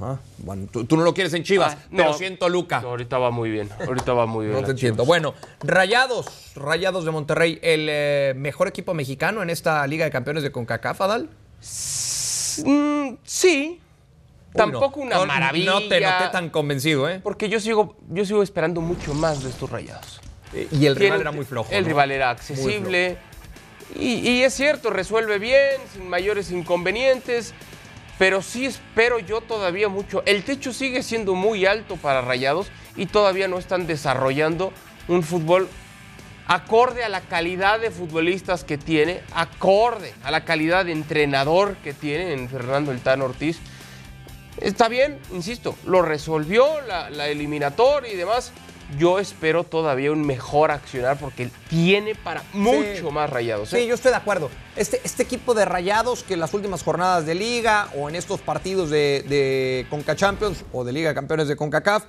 Ah, 0.00 0.16
bueno, 0.38 0.66
tú, 0.70 0.84
tú 0.84 0.96
no 0.96 1.04
lo 1.04 1.14
quieres 1.14 1.32
en 1.34 1.42
Chivas, 1.42 1.76
Ah, 1.78 1.86
pero 1.90 2.10
no. 2.10 2.14
sí 2.14 2.24
en 2.24 2.38
Toluca. 2.38 2.80
No, 2.80 2.88
ahorita 2.88 3.18
va 3.18 3.30
muy 3.30 3.50
bien. 3.50 3.68
Ahorita 3.86 4.12
va 4.12 4.26
muy 4.26 4.46
bien. 4.46 4.58
No 4.60 4.64
te 4.64 4.72
entiendo. 4.72 4.96
Chivas. 5.02 5.06
Bueno, 5.06 5.34
Rayados, 5.60 6.52
Rayados 6.54 7.04
de 7.04 7.10
Monterrey, 7.10 7.58
el 7.62 7.86
eh, 7.90 8.32
mejor 8.36 8.68
equipo 8.68 8.94
mexicano 8.94 9.42
en 9.42 9.50
esta 9.50 9.86
Liga 9.86 10.04
de 10.04 10.10
Campeones 10.10 10.42
de 10.42 10.52
CONCACAF, 10.52 11.00
Adal. 11.00 11.28
Mm, 12.64 13.16
sí. 13.24 13.80
Uy, 14.52 14.56
Tampoco 14.56 15.00
no. 15.00 15.06
una 15.06 15.16
No, 15.16 15.26
maravilla. 15.26 15.70
No 15.72 15.82
te 15.88 16.00
noté 16.00 16.28
tan 16.32 16.48
convencido, 16.50 17.08
¿eh? 17.10 17.20
Porque 17.22 17.48
yo 17.48 17.60
sigo, 17.60 17.96
yo 18.08 18.24
sigo 18.24 18.42
esperando 18.42 18.80
mucho 18.80 19.12
más 19.14 19.42
de 19.42 19.50
estos 19.50 19.68
rayados. 19.70 20.20
Y 20.72 20.86
el 20.86 20.96
rival 20.96 21.20
era 21.20 21.32
muy 21.32 21.44
flojo. 21.44 21.70
El 21.70 21.84
rival 21.84 22.10
era 22.10 22.30
accesible. 22.30 23.18
Y, 23.94 24.14
y 24.28 24.42
es 24.42 24.54
cierto, 24.54 24.90
resuelve 24.90 25.38
bien, 25.38 25.72
sin 25.92 26.08
mayores 26.08 26.50
inconvenientes. 26.50 27.52
Pero 28.18 28.40
sí 28.42 28.64
espero 28.64 29.18
yo 29.18 29.40
todavía 29.40 29.88
mucho. 29.88 30.22
El 30.26 30.42
techo 30.42 30.72
sigue 30.72 31.02
siendo 31.02 31.34
muy 31.34 31.66
alto 31.66 31.96
para 31.96 32.22
Rayados 32.22 32.68
y 32.96 33.06
todavía 33.06 33.48
no 33.48 33.58
están 33.58 33.86
desarrollando 33.86 34.72
un 35.08 35.22
fútbol 35.22 35.68
acorde 36.46 37.04
a 37.04 37.08
la 37.08 37.20
calidad 37.20 37.80
de 37.80 37.90
futbolistas 37.90 38.64
que 38.64 38.78
tiene, 38.78 39.20
acorde 39.34 40.14
a 40.22 40.30
la 40.30 40.44
calidad 40.44 40.84
de 40.84 40.92
entrenador 40.92 41.76
que 41.78 41.92
tiene 41.92 42.32
en 42.32 42.48
Fernando 42.48 42.92
El 42.92 43.00
Tano 43.00 43.24
Ortiz. 43.24 43.58
Está 44.60 44.88
bien, 44.88 45.18
insisto, 45.32 45.76
lo 45.84 46.00
resolvió 46.00 46.80
la, 46.82 47.10
la 47.10 47.28
eliminatoria 47.28 48.12
y 48.12 48.16
demás. 48.16 48.52
Yo 48.98 49.18
espero 49.18 49.64
todavía 49.64 50.12
un 50.12 50.24
mejor 50.24 50.70
accionar 50.70 51.18
porque 51.18 51.50
tiene 51.68 52.14
para 52.14 52.44
mucho 52.52 53.10
más 53.10 53.28
rayados. 53.28 53.72
¿eh? 53.72 53.80
Sí, 53.80 53.86
yo 53.86 53.94
estoy 53.94 54.10
de 54.10 54.16
acuerdo. 54.16 54.48
Este, 54.76 55.00
este 55.02 55.22
equipo 55.24 55.54
de 55.54 55.64
Rayados 55.64 56.22
que 56.22 56.34
en 56.34 56.40
las 56.40 56.54
últimas 56.54 56.82
jornadas 56.82 57.26
de 57.26 57.34
Liga 57.34 57.88
o 57.96 58.08
en 58.08 58.14
estos 58.14 58.40
partidos 58.40 58.90
de, 58.90 59.24
de 59.28 59.86
Conca 59.90 60.14
Champions 60.14 60.64
o 60.72 60.84
de 60.84 60.92
Liga 60.92 61.08
de 61.08 61.14
Campeones 61.14 61.48
de 61.48 61.56
CONCACAF 61.56 62.04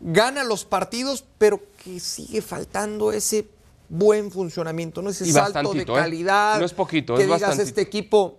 gana 0.00 0.44
los 0.44 0.64
partidos, 0.64 1.24
pero 1.38 1.60
que 1.82 2.00
sigue 2.00 2.40
faltando 2.40 3.12
ese 3.12 3.46
buen 3.88 4.30
funcionamiento, 4.30 5.02
no 5.02 5.10
ese 5.10 5.26
Y 5.26 5.32
salto 5.32 5.74
de 5.74 5.82
¿eh? 5.82 5.86
calidad. 5.86 6.58
No 6.58 6.64
es 6.64 6.72
poquito, 6.72 7.16
que 7.16 7.22
es 7.22 7.26
digas, 7.26 7.40
bastantito. 7.42 7.68
este 7.68 7.80
equipo 7.82 8.38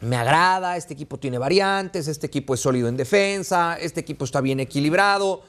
me 0.00 0.16
agrada, 0.16 0.76
este 0.76 0.94
equipo 0.94 1.18
tiene 1.18 1.36
variantes, 1.36 2.08
este 2.08 2.26
equipo 2.26 2.54
es 2.54 2.60
sólido 2.60 2.88
en 2.88 2.96
defensa, 2.96 3.76
este 3.78 4.00
equipo 4.00 4.24
está 4.24 4.40
bien 4.40 4.60
equilibrado. 4.60 5.42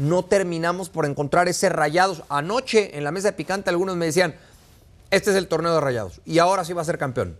No 0.00 0.24
terminamos 0.24 0.88
por 0.88 1.04
encontrar 1.04 1.46
ese 1.46 1.68
rayados. 1.68 2.22
Anoche 2.30 2.96
en 2.96 3.04
la 3.04 3.10
mesa 3.10 3.28
de 3.28 3.32
picante 3.34 3.68
algunos 3.68 3.96
me 3.96 4.06
decían, 4.06 4.34
este 5.10 5.28
es 5.28 5.36
el 5.36 5.46
torneo 5.46 5.74
de 5.74 5.80
rayados 5.82 6.22
y 6.24 6.38
ahora 6.38 6.64
sí 6.64 6.72
va 6.72 6.80
a 6.80 6.86
ser 6.86 6.96
campeón. 6.96 7.36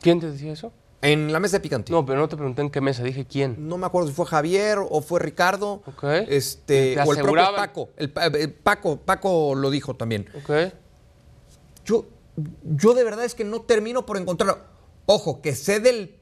¿Quién 0.00 0.18
te 0.18 0.30
decía 0.30 0.54
eso? 0.54 0.72
En 1.02 1.30
la 1.30 1.40
mesa 1.40 1.58
de 1.58 1.60
picante. 1.60 1.92
No, 1.92 2.06
pero 2.06 2.20
no 2.20 2.28
te 2.30 2.36
pregunté 2.36 2.62
en 2.62 2.70
qué 2.70 2.80
mesa, 2.80 3.02
dije 3.02 3.26
quién. 3.26 3.68
No 3.68 3.76
me 3.76 3.84
acuerdo 3.84 4.08
si 4.08 4.14
fue 4.14 4.24
Javier 4.24 4.78
o 4.78 5.02
fue 5.02 5.20
Ricardo. 5.20 5.82
Ok. 5.84 6.04
Este, 6.26 6.94
Te 6.94 7.02
o 7.02 7.12
el 7.12 7.20
propio. 7.20 7.54
Paco. 7.54 7.90
El, 7.98 8.10
eh, 8.16 8.48
Paco. 8.48 8.96
Paco 8.96 9.54
lo 9.54 9.68
dijo 9.68 9.94
también. 9.94 10.26
Ok. 10.42 10.72
Yo, 11.84 12.06
yo 12.62 12.94
de 12.94 13.04
verdad 13.04 13.26
es 13.26 13.34
que 13.34 13.44
no 13.44 13.60
termino 13.60 14.06
por 14.06 14.16
encontrar. 14.16 14.64
Ojo, 15.04 15.42
que 15.42 15.54
sé 15.54 15.80
del, 15.80 16.16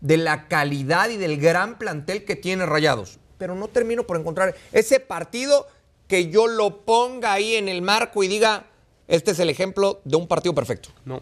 de 0.00 0.16
la 0.16 0.46
calidad 0.46 1.08
y 1.08 1.16
del 1.16 1.40
gran 1.40 1.76
plantel 1.76 2.24
que 2.24 2.36
tiene 2.36 2.66
Rayados. 2.66 3.18
Pero 3.38 3.54
no 3.54 3.68
termino 3.68 4.04
por 4.04 4.18
encontrar 4.18 4.54
ese 4.72 5.00
partido 5.00 5.66
que 6.08 6.28
yo 6.28 6.46
lo 6.46 6.80
ponga 6.80 7.32
ahí 7.32 7.54
en 7.54 7.68
el 7.68 7.82
marco 7.82 8.22
y 8.22 8.28
diga, 8.28 8.66
este 9.06 9.30
es 9.30 9.38
el 9.38 9.50
ejemplo 9.50 10.00
de 10.04 10.16
un 10.16 10.26
partido 10.26 10.54
perfecto. 10.54 10.90
No. 11.04 11.20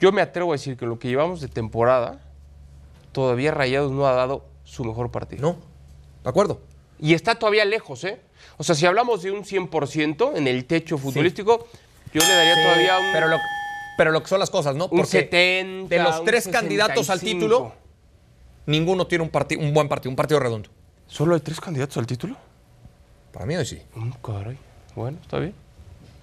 Yo 0.00 0.12
me 0.12 0.20
atrevo 0.20 0.52
a 0.52 0.56
decir 0.56 0.76
que 0.76 0.86
lo 0.86 0.98
que 0.98 1.08
llevamos 1.08 1.40
de 1.40 1.48
temporada, 1.48 2.20
todavía 3.12 3.50
Rayados 3.52 3.92
no 3.92 4.06
ha 4.06 4.12
dado 4.12 4.44
su 4.64 4.84
mejor 4.84 5.10
partido. 5.10 5.42
¿No? 5.42 5.56
¿De 6.22 6.28
acuerdo? 6.30 6.60
Y 6.98 7.14
está 7.14 7.36
todavía 7.36 7.64
lejos, 7.64 8.04
¿eh? 8.04 8.20
O 8.56 8.64
sea, 8.64 8.74
si 8.74 8.86
hablamos 8.86 9.22
de 9.22 9.30
un 9.30 9.44
100% 9.44 10.36
en 10.36 10.48
el 10.48 10.64
techo 10.64 10.98
futbolístico, 10.98 11.66
yo 12.12 12.20
le 12.20 12.34
daría 12.34 12.62
todavía 12.62 12.98
un, 12.98 13.12
Pero 13.12 13.28
lo, 13.28 13.36
pero 13.96 14.10
lo 14.12 14.22
que 14.22 14.28
son 14.28 14.40
las 14.40 14.50
cosas, 14.50 14.76
¿no? 14.76 14.88
un 14.90 15.06
70. 15.06 15.94
de 15.94 16.02
los 16.02 16.24
tres 16.24 16.48
candidatos 16.48 17.10
al 17.10 17.20
65. 17.20 17.38
título, 17.38 17.72
ninguno 18.66 19.06
tiene 19.06 19.24
un, 19.24 19.30
un 19.60 19.74
buen 19.74 19.88
partido, 19.88 20.10
un 20.10 20.16
partido 20.16 20.40
redondo. 20.40 20.70
¿Solo 21.08 21.34
hay 21.34 21.40
tres 21.40 21.60
candidatos 21.60 21.96
al 21.98 22.06
título? 22.06 22.36
Para 23.32 23.46
mí 23.46 23.56
hoy 23.56 23.66
sí. 23.66 23.80
Mm, 23.94 24.10
caray. 24.22 24.58
Bueno, 24.94 25.18
está 25.22 25.38
bien. 25.38 25.54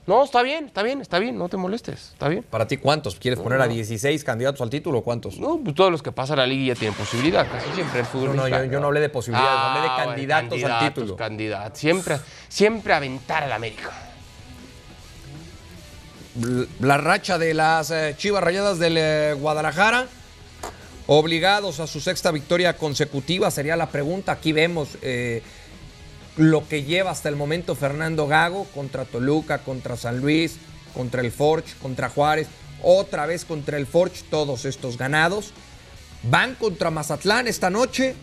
No, 0.06 0.22
está 0.22 0.42
bien, 0.42 0.66
está 0.66 0.84
bien, 0.84 1.00
está 1.00 1.18
bien, 1.20 1.38
no 1.38 1.48
te 1.48 1.56
molestes, 1.56 2.10
está 2.12 2.28
bien. 2.28 2.44
¿Para 2.44 2.68
ti 2.68 2.76
cuántos? 2.76 3.16
¿Quieres 3.16 3.40
poner 3.40 3.62
a 3.62 3.68
16 3.68 4.22
candidatos 4.26 4.60
al 4.60 4.70
título 4.70 4.98
o 5.00 5.04
cuántos? 5.04 5.40
No, 5.40 5.58
pues 5.64 5.74
todos 5.76 5.92
los 5.92 6.04
que 6.04 6.12
pasan 6.12 6.40
a 6.40 6.42
la 6.42 6.48
liga 6.48 6.74
ya 6.74 6.80
tienen 6.80 6.98
posibilidad, 6.98 7.50
casi 7.50 7.70
siempre 7.72 8.02
el 8.02 8.06
fútbol 8.06 8.36
No, 8.36 8.50
no, 8.50 8.64
yo, 8.66 8.80
no 8.82 8.88
hablé 8.88 9.00
de 9.00 9.08
posibilidades, 9.08 9.58
hablé 9.58 9.82
de 9.82 9.88
Ah, 9.88 9.96
bueno, 9.96 10.10
candidatos, 10.10 10.52
al 10.52 10.60
candidatos, 10.62 10.94
título. 10.94 11.16
Candidatos, 11.16 11.80
siempre, 11.80 12.18
siempre 12.50 12.94
aventar 12.94 13.44
al 13.44 13.54
América. 13.54 13.92
La 16.82 16.98
racha 16.98 17.38
de 17.38 17.54
las 17.54 17.90
eh, 17.92 18.16
Chivas 18.18 18.44
Rayadas 18.44 18.80
del 18.80 18.98
eh, 18.98 19.36
Guadalajara, 19.40 20.08
obligados 21.08 21.80
a 21.80 21.88
su 21.88 22.00
sexta 22.00 22.32
victoria 22.32 22.78
consecutiva, 22.78 23.52
sería 23.52 23.76
la 23.76 23.90
pregunta. 23.90 24.32
Aquí 24.34 24.52
vemos 24.54 24.90
eh, 25.02 25.42
lo 26.38 26.68
que 26.68 26.84
lleva 26.84 27.12
hasta 27.12 27.30
el 27.30 27.36
momento 27.36 27.76
Fernando 27.76 28.28
Gago 28.28 28.66
contra 28.74 29.06
Toluca, 29.06 29.60
contra 29.60 29.98
San 29.98 30.20
Luis, 30.20 30.58
contra 30.94 31.22
el 31.22 31.32
Forge, 31.32 31.74
contra 31.82 32.10
Juárez, 32.10 32.48
otra 32.82 33.26
vez 33.26 33.46
contra 33.46 33.78
el 33.78 33.86
Forge, 33.88 34.24
todos 34.30 34.66
estos 34.66 34.98
ganados. 34.98 35.52
Van 36.24 36.56
contra 36.56 36.90
Mazatlán 36.90 37.48
esta 37.48 37.70
noche. 37.70 38.16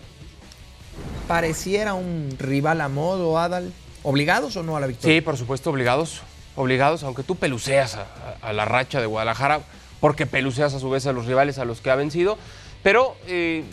Pareciera 1.29 1.95
un 1.95 2.35
rival 2.39 2.81
a 2.81 2.89
modo, 2.89 3.39
Adal. 3.39 3.73
¿Obligados 4.03 4.57
o 4.57 4.63
no 4.63 4.77
a 4.77 4.81
la 4.81 4.87
victoria? 4.87 5.17
Sí, 5.17 5.21
por 5.21 5.37
supuesto, 5.37 5.71
obligados. 5.71 6.23
Obligados, 6.57 7.03
aunque 7.05 7.23
tú 7.23 7.37
peluceas 7.37 7.95
a, 7.95 8.07
a- 8.43 8.53
la 8.53 8.65
racha 8.65 9.01
de 9.01 9.07
Guadalajara, 9.07 9.61
porque 10.01 10.27
peluceas 10.27 10.75
a 10.75 10.81
su 10.81 10.91
vez 10.91 11.07
a 11.07 11.13
los 11.13 11.27
rivales 11.27 11.59
a 11.59 11.65
los 11.65 11.81
que 11.81 11.91
ha 11.91 11.95
vencido. 11.95 12.37
Pero 12.83 13.17
eh, 13.27 13.65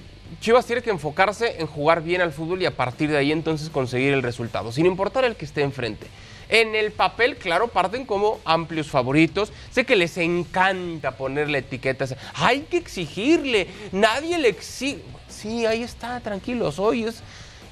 Chivas 0.41 0.65
tiene 0.65 0.81
que 0.81 0.89
enfocarse 0.89 1.59
en 1.59 1.67
jugar 1.67 2.01
bien 2.03 2.21
al 2.21 2.33
fútbol 2.33 2.61
y 2.61 2.65
a 2.65 2.75
partir 2.75 3.09
de 3.09 3.17
ahí 3.17 3.31
entonces 3.31 3.69
conseguir 3.69 4.13
el 4.13 4.23
resultado, 4.23 4.71
sin 4.71 4.85
importar 4.85 5.23
el 5.25 5.35
que 5.35 5.45
esté 5.45 5.61
enfrente. 5.61 6.07
En 6.49 6.75
el 6.75 6.91
papel, 6.91 7.35
claro, 7.35 7.67
parten 7.67 8.05
como 8.05 8.39
amplios 8.45 8.87
favoritos. 8.87 9.51
Sé 9.69 9.85
que 9.85 9.97
les 9.97 10.17
encanta 10.17 11.11
ponerle 11.11 11.57
etiquetas. 11.57 12.15
Hay 12.35 12.61
que 12.61 12.77
exigirle. 12.77 13.67
Nadie 13.91 14.37
le 14.37 14.49
exige. 14.49 15.01
Sí, 15.27 15.65
ahí 15.65 15.83
está, 15.83 16.19
tranquilos. 16.21 16.79
Hoy 16.79 17.03
es 17.03 17.21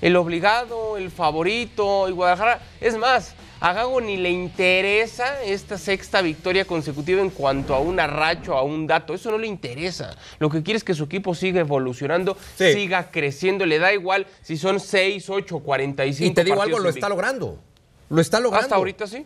el 0.01 0.17
obligado, 0.17 0.97
el 0.97 1.09
favorito, 1.09 2.09
y 2.09 2.11
Guadalajara. 2.11 2.59
Es 2.81 2.97
más, 2.97 3.33
a 3.61 3.73
Gago 3.73 4.01
ni 4.01 4.17
le 4.17 4.29
interesa 4.31 5.41
esta 5.43 5.77
sexta 5.77 6.21
victoria 6.21 6.65
consecutiva 6.65 7.21
en 7.21 7.29
cuanto 7.29 7.73
a 7.73 7.79
un 7.79 7.99
arracho, 7.99 8.55
a 8.57 8.63
un 8.63 8.85
dato. 8.85 9.13
Eso 9.13 9.31
no 9.31 9.37
le 9.37 9.47
interesa. 9.47 10.15
Lo 10.39 10.49
que 10.49 10.61
quiere 10.61 10.77
es 10.77 10.83
que 10.83 10.93
su 10.93 11.05
equipo 11.05 11.33
siga 11.33 11.61
evolucionando, 11.61 12.37
Sí. 12.57 12.73
siga 12.73 13.09
creciendo. 13.11 13.65
Le 13.65 13.79
da 13.79 13.93
igual 13.93 14.27
si 14.41 14.57
son 14.57 14.79
6, 14.79 15.29
8, 15.29 15.59
45. 15.59 16.31
Y 16.31 16.33
te 16.33 16.43
digo 16.43 16.61
algo, 16.61 16.79
lo 16.79 16.89
está 16.89 17.09
logrando. 17.09 17.59
Lo 18.09 18.21
está 18.21 18.39
logrando. 18.39 18.65
Hasta 18.65 18.75
ahorita 18.75 19.07
sí. 19.07 19.25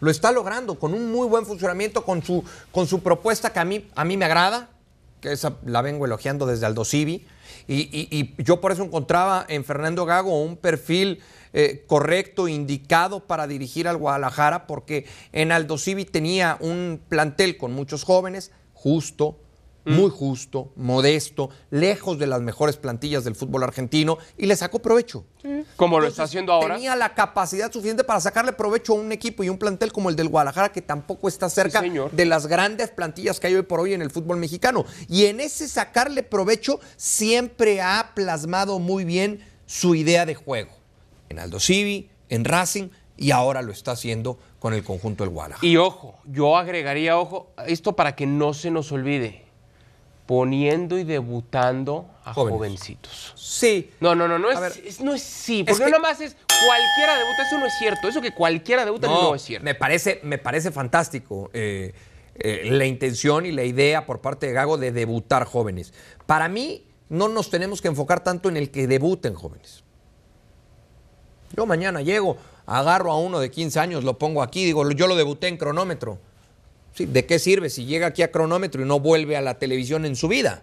Lo 0.00 0.10
está 0.10 0.30
logrando 0.32 0.78
con 0.78 0.94
un 0.94 1.10
muy 1.10 1.26
buen 1.26 1.44
funcionamiento, 1.46 2.04
con 2.04 2.22
su, 2.22 2.44
con 2.70 2.86
su 2.86 3.02
propuesta 3.02 3.52
que 3.52 3.58
a 3.58 3.64
mí, 3.64 3.86
a 3.94 4.04
mí 4.04 4.16
me 4.16 4.26
agrada, 4.26 4.68
que 5.20 5.32
esa 5.32 5.56
la 5.64 5.82
vengo 5.82 6.04
elogiando 6.04 6.46
desde 6.46 6.66
Aldo 6.66 6.84
Civi. 6.84 7.26
Y, 7.68 7.74
y- 7.90 8.08
y 8.10 8.42
yo 8.42 8.60
por 8.60 8.72
eso 8.72 8.82
encontraba 8.84 9.44
en 9.48 9.64
Fernando 9.64 10.04
Gago 10.04 10.40
un 10.40 10.56
perfil 10.56 11.20
eh, 11.58 11.86
correcto, 11.86 12.48
indicado 12.48 13.26
para 13.26 13.46
dirigir 13.46 13.88
al 13.88 13.96
Guadalajara, 13.96 14.66
porque 14.66 15.06
en 15.32 15.52
Aldo 15.52 15.78
Civi 15.78 16.04
tenía 16.04 16.58
un 16.60 17.00
plantel 17.08 17.56
con 17.56 17.72
muchos 17.72 18.04
jóvenes, 18.04 18.52
justo, 18.74 19.38
muy 19.86 20.10
justo, 20.10 20.70
modesto, 20.76 21.48
lejos 21.70 22.18
de 22.18 22.26
las 22.26 22.42
mejores 22.42 22.76
plantillas 22.76 23.24
del 23.24 23.36
fútbol 23.36 23.62
argentino, 23.62 24.18
y 24.36 24.44
le 24.44 24.54
sacó 24.54 24.80
provecho. 24.80 25.24
Como 25.76 25.98
lo 25.98 26.04
Entonces, 26.04 26.10
está 26.10 26.24
haciendo 26.24 26.52
ahora. 26.52 26.74
Tenía 26.74 26.94
la 26.94 27.14
capacidad 27.14 27.72
suficiente 27.72 28.04
para 28.04 28.20
sacarle 28.20 28.52
provecho 28.52 28.92
a 28.92 28.96
un 28.96 29.10
equipo 29.10 29.42
y 29.42 29.48
un 29.48 29.56
plantel 29.56 29.92
como 29.92 30.10
el 30.10 30.16
del 30.16 30.28
Guadalajara, 30.28 30.72
que 30.72 30.82
tampoco 30.82 31.26
está 31.26 31.48
cerca 31.48 31.80
Sí, 31.80 31.90
de 32.12 32.26
las 32.26 32.48
grandes 32.48 32.90
plantillas 32.90 33.40
que 33.40 33.46
hay 33.46 33.54
hoy 33.54 33.62
por 33.62 33.80
hoy 33.80 33.94
en 33.94 34.02
el 34.02 34.10
fútbol 34.10 34.36
mexicano. 34.36 34.84
Y 35.08 35.24
en 35.24 35.40
ese 35.40 35.66
sacarle 35.68 36.22
provecho 36.22 36.80
siempre 36.98 37.80
ha 37.80 38.12
plasmado 38.14 38.78
muy 38.78 39.06
bien 39.06 39.42
su 39.64 39.94
idea 39.94 40.26
de 40.26 40.34
juego. 40.34 40.75
En 41.28 41.38
Aldo 41.38 41.60
Civi, 41.60 42.08
en 42.28 42.44
Racing, 42.44 42.88
y 43.16 43.30
ahora 43.30 43.62
lo 43.62 43.72
está 43.72 43.92
haciendo 43.92 44.38
con 44.58 44.74
el 44.74 44.84
conjunto 44.84 45.24
del 45.24 45.32
Guadalajara. 45.32 45.66
Y 45.66 45.76
ojo, 45.76 46.18
yo 46.24 46.56
agregaría, 46.56 47.18
ojo, 47.18 47.50
esto 47.66 47.94
para 47.96 48.14
que 48.14 48.26
no 48.26 48.52
se 48.54 48.70
nos 48.70 48.92
olvide. 48.92 49.44
Poniendo 50.26 50.98
y 50.98 51.04
debutando 51.04 52.10
a 52.24 52.34
Jóvenes. 52.34 52.56
jovencitos. 52.58 53.32
Sí. 53.36 53.92
No, 54.00 54.16
no, 54.16 54.26
no, 54.26 54.40
no 54.40 54.50
es, 54.50 54.58
ver, 54.60 54.72
es- 54.84 55.00
no 55.00 55.14
es 55.14 55.22
sí, 55.22 55.60
es 55.60 55.66
porque 55.66 55.84
que- 55.84 55.90
no 55.92 55.98
nomás 55.98 56.20
es 56.20 56.34
cualquiera 56.66 57.16
debuta, 57.16 57.42
eso 57.46 57.58
no 57.60 57.66
es 57.66 57.72
cierto. 57.78 58.08
Eso 58.08 58.20
que 58.20 58.34
cualquiera 58.34 58.84
debuta 58.84 59.06
no, 59.06 59.36
es 59.36 59.42
cierto. 59.42 59.64
Me 59.64 59.76
parece, 59.76 60.18
me 60.24 60.38
parece 60.38 60.72
fantástico 60.72 61.48
eh, 61.54 61.94
eh, 62.34 62.62
la 62.72 62.86
intención 62.86 63.46
y 63.46 63.52
la 63.52 63.62
idea 63.62 64.04
por 64.04 64.20
parte 64.20 64.48
de 64.48 64.52
Gago 64.52 64.78
de 64.78 64.90
debutar 64.90 65.44
jóvenes. 65.44 65.92
Para 66.26 66.48
mí, 66.48 66.84
no 67.08 67.28
nos 67.28 67.48
tenemos 67.48 67.80
que 67.80 67.86
enfocar 67.86 68.24
tanto 68.24 68.48
en 68.48 68.56
el 68.56 68.72
que 68.72 68.88
debuten 68.88 69.34
jóvenes. 69.34 69.84
Yo 71.54 71.66
mañana 71.66 72.00
llego, 72.02 72.36
agarro 72.66 73.12
a 73.12 73.18
uno 73.18 73.38
de 73.40 73.50
15 73.50 73.78
años, 73.78 74.04
lo 74.04 74.18
pongo 74.18 74.42
aquí, 74.42 74.64
digo, 74.64 74.90
yo 74.90 75.06
lo 75.06 75.14
debuté 75.16 75.48
en 75.48 75.56
cronómetro. 75.56 76.18
Sí, 76.94 77.04
¿De 77.06 77.26
qué 77.26 77.38
sirve 77.38 77.68
si 77.68 77.84
llega 77.84 78.06
aquí 78.06 78.22
a 78.22 78.32
cronómetro 78.32 78.80
y 78.82 78.86
no 78.86 78.98
vuelve 79.00 79.36
a 79.36 79.42
la 79.42 79.58
televisión 79.58 80.06
en 80.06 80.16
su 80.16 80.28
vida? 80.28 80.62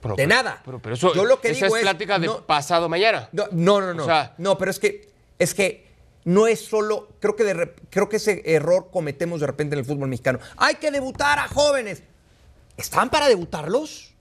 Pero- 0.00 0.16
de 0.16 0.26
nada. 0.26 0.60
Pero, 0.64 0.80
pero 0.80 0.94
eso, 0.94 1.14
Yo 1.14 1.24
lo 1.24 1.40
que 1.40 1.48
esa 1.48 1.66
digo 1.66 1.76
es 1.76 1.80
es, 1.82 1.84
plática 1.88 2.18
de 2.18 2.26
no- 2.26 2.46
pasado 2.46 2.88
mañana. 2.88 3.28
No, 3.32 3.46
no, 3.52 3.80
no. 3.80 3.94
no. 3.94 4.02
O 4.02 4.06
sea- 4.06 4.34
no, 4.38 4.56
pero 4.58 4.70
es 4.70 4.78
que, 4.78 5.10
es 5.38 5.54
que 5.54 5.86
no 6.24 6.46
es 6.46 6.60
solo. 6.64 7.08
Creo 7.20 7.36
que, 7.36 7.44
de 7.44 7.74
creo 7.90 8.08
que 8.08 8.16
ese 8.16 8.42
error 8.46 8.88
cometemos 8.90 9.40
de 9.40 9.46
repente 9.46 9.74
en 9.74 9.80
el 9.80 9.84
fútbol 9.84 10.08
mexicano. 10.08 10.38
Hay 10.56 10.76
que 10.76 10.90
debutar 10.90 11.38
a 11.38 11.48
jóvenes. 11.48 12.02
¿Están 12.76 13.08
para 13.10 13.28
debutarlos? 13.28 14.13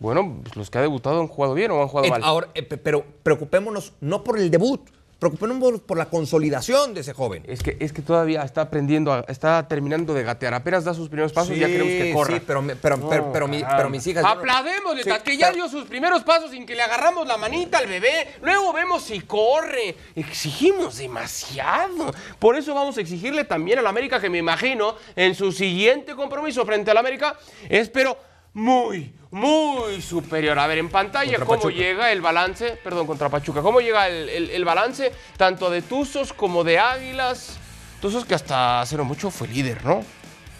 Bueno, 0.00 0.40
pues 0.42 0.56
los 0.56 0.70
que 0.70 0.78
ha 0.78 0.80
debutado 0.80 1.20
han 1.20 1.28
jugado 1.28 1.54
bien 1.54 1.70
o 1.70 1.80
han 1.82 1.88
jugado 1.88 2.06
Eh, 2.08 2.10
mal. 2.10 2.22
ahora, 2.24 2.48
eh, 2.54 2.62
pe- 2.62 2.78
pero 2.78 3.04
preocupémonos 3.22 3.92
no 4.00 4.24
por 4.24 4.38
el 4.38 4.50
debut, 4.50 4.80
preocupémonos 5.18 5.80
por 5.82 5.98
la 5.98 6.06
consolidación 6.06 6.94
de 6.94 7.02
ese 7.02 7.12
joven. 7.12 7.42
Es 7.46 7.62
que, 7.62 7.76
es 7.78 7.92
que 7.92 8.00
todavía 8.00 8.42
está 8.42 8.62
aprendiendo, 8.62 9.12
a- 9.12 9.26
está 9.28 9.68
terminando 9.68 10.14
de 10.14 10.22
gatear. 10.22 10.54
Apenas 10.54 10.84
da 10.84 10.94
sus 10.94 11.08
primeros 11.10 11.34
pasos 11.34 11.54
y 11.54 11.60
ya 11.60 11.66
queremos 11.66 11.92
que 11.92 12.12
corra. 12.14 12.34
Sí, 12.38 12.42
pero, 12.46 12.62
me- 12.62 12.76
pero, 12.76 12.96
No, 12.96 13.10
pero, 13.10 13.30
pero 13.30 13.46
mi- 13.46 13.62
pero 13.62 13.90
mis 13.90 14.06
hijas. 14.06 14.22
no- 14.22 14.30
Aplaudémosle, 14.30 15.02
Sí, 15.04 15.10
que 15.22 15.36
ya 15.36 15.52
dio 15.52 15.68
sus 15.68 15.84
primeros 15.84 16.22
pasos 16.22 16.50
sin 16.50 16.64
que 16.64 16.74
le 16.74 16.80
agarramos 16.80 17.26
la 17.26 17.36
manita 17.36 17.76
al 17.76 17.86
bebé. 17.86 18.28
Luego 18.40 18.72
vemos 18.72 19.02
si 19.02 19.20
corre. 19.20 19.94
Exigimos 20.14 20.96
demasiado. 20.96 22.10
Por 22.38 22.56
eso 22.56 22.72
vamos 22.74 22.96
a 22.96 23.02
exigirle 23.02 23.44
también 23.44 23.78
al 23.80 23.86
América, 23.86 24.18
que 24.18 24.30
me 24.30 24.38
imagino 24.38 24.94
en 25.14 25.34
su 25.34 25.52
siguiente 25.52 26.14
compromiso 26.14 26.64
frente 26.64 26.90
al 26.90 26.96
América 26.96 27.36
es, 27.68 27.90
pero 27.90 28.16
muy, 28.54 29.12
muy 29.30 30.02
superior. 30.02 30.58
A 30.58 30.66
ver, 30.66 30.78
en 30.78 30.88
pantalla, 30.88 31.30
Contra 31.38 31.46
cómo 31.46 31.58
Pachuca. 31.62 31.74
llega 31.74 32.12
el 32.12 32.20
balance, 32.20 32.78
perdón, 32.82 33.06
contra 33.06 33.28
Pachuca, 33.28 33.62
cómo 33.62 33.80
llega 33.80 34.08
el, 34.08 34.28
el- 34.28 34.50
el 34.50 34.64
balance 34.64 35.12
tanto 35.36 35.70
de 35.70 35.82
Tuzos 35.82 36.32
como 36.32 36.64
de 36.64 36.78
Águilas. 36.78 37.58
Tuzos 38.00 38.24
que 38.24 38.34
hasta 38.34 38.80
hace 38.80 38.96
no 38.96 39.04
mucho 39.04 39.30
fue 39.30 39.46
líder, 39.48 39.84
¿no? 39.84 40.02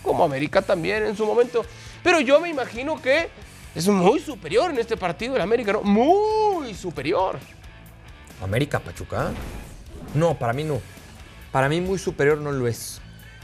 Como 0.03 0.25
América 0.25 0.63
también 0.63 1.05
en 1.05 1.17
su 1.17 1.27
momento. 1.27 1.65
Pero 2.03 2.21
yo 2.21 2.41
me 2.41 2.49
imagino 2.49 3.01
que 3.01 3.29
es 3.75 3.89
muy 3.89 4.21
superior 4.21 4.71
en 4.71 4.79
este 4.79 4.97
partido 4.97 5.37
el 5.37 5.43
América, 5.43 5.73
¿no? 5.73 5.83
Muy 5.83 6.75
superior. 6.75 7.39
América 8.43 8.79
Pachuca. 8.79 9.31
No, 10.15 10.35
para 10.39 10.53
mí 10.53 10.65
no. 10.65 10.81
Para 11.53 11.69
mí 11.69 11.81
muy 11.81 11.99
superior 11.99 12.39
no 12.39 12.53
lo 12.53 12.67
es. 12.69 13.01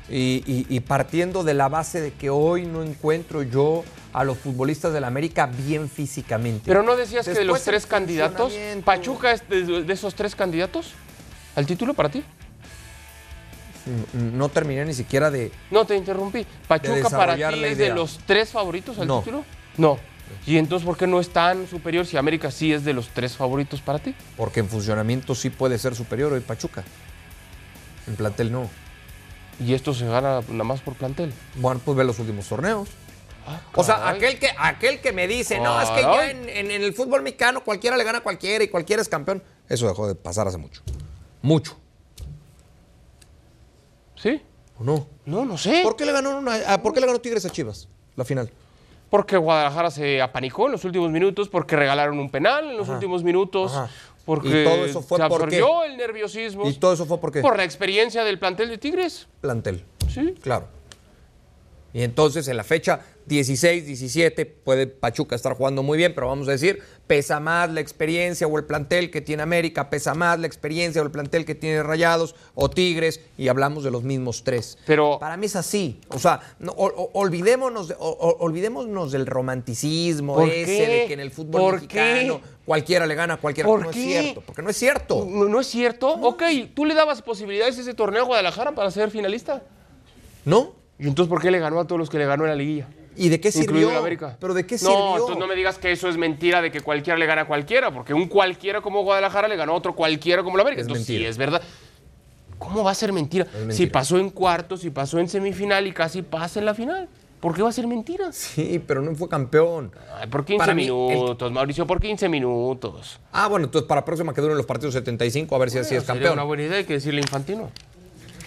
Y, 0.09 0.43
y- 0.47 0.67
y 0.69 0.81
partiendo 0.81 1.43
de 1.45 1.55
la 1.55 1.69
base 1.69 2.01
de 2.01 2.13
que 2.13 2.31
hoy 2.31 2.65
no 2.67 2.83
encuentro 2.83 3.43
yo 3.43 3.85
a 4.13 4.25
los 4.25 4.39
futbolistas 4.39 4.93
del 4.93 5.05
América 5.05 5.47
bien 5.47 5.89
físicamente. 5.91 6.63
Pero 6.67 6.83
no 6.83 6.97
decías 6.97 7.27
que 7.27 7.35
de 7.35 7.45
los 7.45 7.63
tres 7.63 7.87
candidatos. 7.87 8.53
Pachuca 8.85 9.33
es 9.33 9.49
de, 9.49 9.83
de 9.83 9.93
esos 9.93 10.15
tres 10.15 10.35
candidatos 10.35 10.93
al 11.55 11.67
título 11.67 11.93
para 11.95 12.09
ti. 12.09 12.23
No 14.15 14.49
terminé 14.49 14.85
ni 14.85 14.95
siquiera 14.95 15.31
de... 15.31 15.53
No 15.71 15.85
te 15.85 15.95
interrumpí. 15.97 16.45
Pachuca 16.67 17.09
para 17.11 17.37
ti 17.37 17.43
es 17.65 17.79
de 17.79 17.91
los 17.91 18.19
tres 18.27 18.49
favoritos 18.51 18.99
al 18.99 19.07
No. 19.07 19.21
título. 19.21 19.45
No. 19.77 19.99
¿Y 20.45 20.57
entonces 20.59 20.85
por 20.85 20.97
qué 20.97 21.07
no 21.07 21.21
es 21.21 21.29
tan 21.29 21.69
superior 21.69 22.05
si 22.05 22.17
América 22.17 22.51
sí 22.51 22.73
es 22.73 22.85
de 22.85 22.93
los 22.93 23.09
tres 23.11 23.37
favoritos 23.37 23.81
para 23.81 24.01
ti? 24.01 24.13
Porque 24.37 24.59
en 24.61 24.69
funcionamiento 24.69 25.35
sí 25.37 25.51
puede 25.51 25.79
ser 25.79 25.95
superior 25.95 26.33
hoy 26.33 26.41
Pachuca. 26.41 26.83
En 28.09 28.17
plantel 28.17 28.51
no. 28.51 28.69
Y 29.59 29.73
esto 29.75 29.95
se 29.95 30.07
gana 30.07 30.43
nada 30.49 30.65
más 30.65 30.81
por 30.81 30.95
plantel. 30.95 31.33
Bueno, 31.57 31.81
pues 31.85 31.97
ve 31.97 32.05
los 32.05 32.19
últimos 32.19 32.47
torneos. 32.49 32.89
Ah, 33.47 33.61
O 33.75 33.85
sea, 33.85 34.09
aquel 34.09 34.39
que, 34.39 34.49
aquel 34.59 35.01
que 35.01 35.13
me 35.13 35.27
dice, 35.29 35.61
no, 35.61 35.81
es 35.81 35.89
que 35.91 36.03
ya 36.03 36.31
en, 36.31 36.49
en- 36.49 36.71
en 36.71 36.83
el 36.83 36.93
fútbol 36.93 37.23
mexicano 37.23 37.63
cualquiera 37.63 37.97
le 37.97 38.03
gana 38.05 38.19
a 38.19 38.21
cualquiera 38.23 38.65
y 38.65 38.69
cualquiera 38.69 39.01
es 39.01 39.09
campeón. 39.09 39.43
Eso 39.69 39.87
dejó 39.87 40.09
de 40.09 40.15
pasar 40.17 40.49
hace 40.49 40.59
mucho. 40.59 40.83
Mucho. 41.43 41.77
¿Sí? 44.17 44.43
¿O 44.79 44.85
no? 44.85 45.07
No, 45.25 45.45
no 45.45 45.57
sé. 45.59 45.81
¿Por 45.83 45.97
qué 45.97 46.05
le 46.05 46.13
ganó, 46.13 46.39
una- 46.39 46.59
ah, 46.67 46.83
¿por 46.83 46.93
qué 46.93 47.01
le 47.01 47.07
ganó 47.07 47.19
Tigres 47.21 47.45
a 47.45 47.51
Chivas? 47.51 47.89
La 48.17 48.25
final. 48.25 48.51
Porque 49.11 49.37
Guadalajara 49.37 49.91
se 49.91 50.21
apanicó 50.21 50.67
en 50.67 50.73
los 50.73 50.85
últimos 50.85 51.11
minutos, 51.11 51.49
porque 51.49 51.77
regalaron 51.77 52.19
un 52.19 52.31
penal 52.31 52.71
en 52.71 52.77
los 52.77 52.89
últimos 52.89 53.23
minutos, 53.23 53.73
Ajá. 53.75 53.91
Porque 54.27 54.49
¿Y 54.49 54.65
todo 54.65 54.85
eso 54.85 55.01
fue 55.01 55.19
se 55.19 55.29
por 55.29 55.43
absorbió 55.43 55.85
el 55.85 55.97
nerviosismo. 55.97 56.69
¿Y 56.69 56.75
todo 56.75 56.93
eso 56.93 57.07
fue 57.07 57.19
por 57.19 57.33
qué? 57.33 57.41
Por 57.41 57.57
la 57.57 57.65
experiencia 57.65 58.25
del 58.25 58.39
plantel 58.39 58.69
de 58.69 58.77
Tigres. 58.77 59.29
Plantel. 59.41 59.85
Sí. 60.13 60.35
Claro. 60.43 60.67
Y 61.97 62.03
entonces 62.03 62.47
en 62.49 62.59
la 62.59 62.63
fecha 62.63 63.01
16, 63.25 63.87
17 63.87 64.45
puede 64.45 64.87
Pachuca 64.87 65.35
estar 65.35 65.55
jugando 65.57 65.83
muy 65.83 65.97
bien, 65.97 66.15
pero 66.15 66.27
vamos 66.29 66.47
a 66.47 66.51
decir, 66.51 66.83
pesa 67.07 67.41
más 67.41 67.71
la 67.71 67.81
experiencia 67.81 68.47
o 68.47 68.59
el 68.59 68.65
plantel 68.67 69.11
que 69.11 69.23
tiene 69.23 69.43
América, 69.43 69.89
pesa 69.89 70.13
más 70.13 70.39
la 70.39 70.47
experiencia 70.47 71.01
o 71.01 71.07
el 71.07 71.11
plantel 71.11 71.47
que 71.47 71.55
tiene 71.55 71.83
Rayados 71.83 72.35
o 72.55 72.69
Tigres 72.69 73.23
y 73.39 73.49
hablamos 73.49 73.83
de 73.83 73.91
los 73.91 74.03
mismos 74.03 74.45
tres. 74.45 74.77
Pero- 74.85 75.19
para 75.19 75.39
mí 75.39 75.47
es 75.47 75.57
así, 75.57 75.99
o 76.11 76.19
sea, 76.19 76.39
no, 76.59 76.73
o- 76.73 77.13
olvidémonos, 77.15 77.89
de- 77.89 77.97
o- 77.99 78.37
olvidémonos 78.41 79.11
del 79.11 79.25
romanticismo 79.27 80.35
¿Por 80.35 80.51
ese 80.51 80.67
qué? 80.67 80.87
de 81.01 81.07
que 81.07 81.15
en 81.15 81.21
el 81.21 81.31
fútbol 81.31 81.63
¿Por 81.63 81.75
mexicano 81.77 82.43
qué? 82.43 82.49
cualquiera 82.67 83.07
le 83.07 83.15
gana 83.15 83.35
a 83.35 83.37
cualquiera. 83.39 83.71
¿Por 83.71 83.81
no 83.87 83.91
qué? 83.91 84.01
es 84.19 84.23
cierto, 84.23 84.43
porque 84.45 84.61
no 84.61 84.69
es 84.69 84.77
cierto. 84.77 85.27
¿No, 85.27 85.47
no 85.49 85.61
es 85.63 85.67
cierto? 85.67 86.11
Ok, 86.11 86.43
¿tú 86.75 86.85
le 86.85 86.93
dabas 86.93 87.23
posibilidades 87.23 87.79
a 87.79 87.81
ese 87.81 87.95
torneo 87.95 88.25
a 88.25 88.27
Guadalajara 88.27 88.75
para 88.75 88.91
ser 88.91 89.11
finalista? 89.11 89.63
¿No? 90.45 90.85
¿Y 90.99 91.07
entonces 91.07 91.29
por 91.29 91.41
qué 91.43 91.51
le 91.51 91.59
ganó 91.59 91.79
a 91.81 91.87
todos 91.87 91.99
los 91.99 92.11
que 92.11 92.19
le 92.19 92.27
ganó 92.27 92.45
en 92.45 92.51
la 92.51 92.57
liguilla? 92.57 92.89
¿Y 93.17 93.29
de 93.31 93.41
qué 93.41 93.49
Incluido 93.49 93.91
sirvió? 94.03 94.37
¿Pero 94.39 94.55
de 94.55 94.67
qué 94.67 94.75
No, 94.75 94.79
sirvió? 94.79 95.11
entonces 95.17 95.39
no 95.39 95.47
me 95.47 95.55
digas 95.55 95.79
que 95.79 95.91
eso 95.93 96.09
es 96.09 96.17
mentira 96.17 96.61
de 96.63 96.71
que 96.71 96.81
cualquiera 96.81 97.19
le 97.19 97.27
gana 97.27 97.43
a 97.43 97.47
cualquiera, 97.47 97.91
porque 97.91 98.13
un 98.15 98.29
cualquiera 98.29 98.81
como 98.83 99.03
Guadalajara 99.05 99.49
le 99.49 99.57
ganó 99.57 99.73
a 99.73 99.75
otro 99.77 99.95
cualquiera 99.95 100.43
como 100.43 100.57
la 100.57 100.63
América. 100.63 100.83
Es 100.83 100.87
entonces 100.87 101.07
sí, 101.07 101.25
es 101.25 101.39
verdad. 101.39 101.63
¿Cómo 102.59 102.83
va 102.85 102.91
a 102.91 102.95
ser 102.95 103.13
mentira? 103.13 103.45
mentira. 103.53 103.73
Si 103.75 103.87
pasó 103.87 104.19
en 104.19 104.31
cuartos, 104.31 104.81
si 104.81 104.91
pasó 104.91 105.19
en 105.19 105.29
semifinal 105.29 105.87
y 105.87 105.93
casi 105.93 106.23
pasa 106.23 106.59
en 106.59 106.67
la 106.67 106.75
final. 106.75 107.09
¿Por 107.41 107.55
qué 107.55 107.63
va 107.63 107.69
a 107.69 107.73
ser 107.73 107.87
mentira? 107.87 108.33
Sí, 108.33 108.83
pero 108.87 109.03
no 109.03 109.15
fue 109.15 109.29
campeón. 109.29 109.93
Ay, 110.19 110.27
por 110.27 110.45
15 110.45 110.59
Para 110.59 110.75
mí, 110.75 110.87
el- 110.87 110.93
minutos, 110.93 111.53
Mauricio, 111.53 111.87
por 111.87 112.01
15 112.01 112.29
minutos. 112.31 113.21
Ah, 113.31 113.47
bueno, 113.49 113.67
entonces 113.67 113.87
para 113.87 114.05
próxima 114.05 114.33
que 114.33 114.41
duren 114.41 114.57
los 114.57 114.65
partidos 114.67 114.95
75, 114.95 115.55
a 115.55 115.59
ver 115.59 115.71
si 115.71 115.79
así 115.79 115.95
es 115.95 116.03
Sería 116.03 116.07
campeón. 116.07 116.33
una 116.33 116.45
buena 116.45 116.63
idea 116.65 116.79
hay 116.79 116.85
que 116.85 116.95
decirle 116.95 117.21
Infantino. 117.21 117.71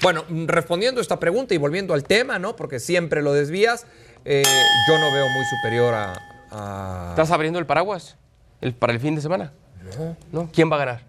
Bueno, 0.01 0.23
mm, 0.29 0.45
respondiendo 0.47 0.99
a 0.99 1.01
esta 1.01 1.19
pregunta 1.19 1.53
y 1.53 1.57
volviendo 1.57 1.93
al 1.93 2.03
tema, 2.03 2.39
¿no? 2.39 2.55
Porque 2.55 2.79
siempre 2.79 3.21
lo 3.21 3.33
desvías, 3.33 3.85
eh, 4.25 4.43
yo 4.87 4.97
no 4.99 5.11
veo 5.13 5.27
muy 5.29 5.45
superior 5.45 5.93
a. 5.93 6.13
a- 6.51 7.07
¿Estás 7.11 7.31
abriendo 7.31 7.59
el 7.59 7.65
paraguas 7.65 8.15
el, 8.61 8.73
para 8.73 8.93
el 8.93 8.99
fin 8.99 9.15
de 9.15 9.21
semana? 9.21 9.51
No. 10.31 10.49
¿Quién 10.53 10.71
va 10.71 10.75
a 10.75 10.79
ganar? 10.79 11.01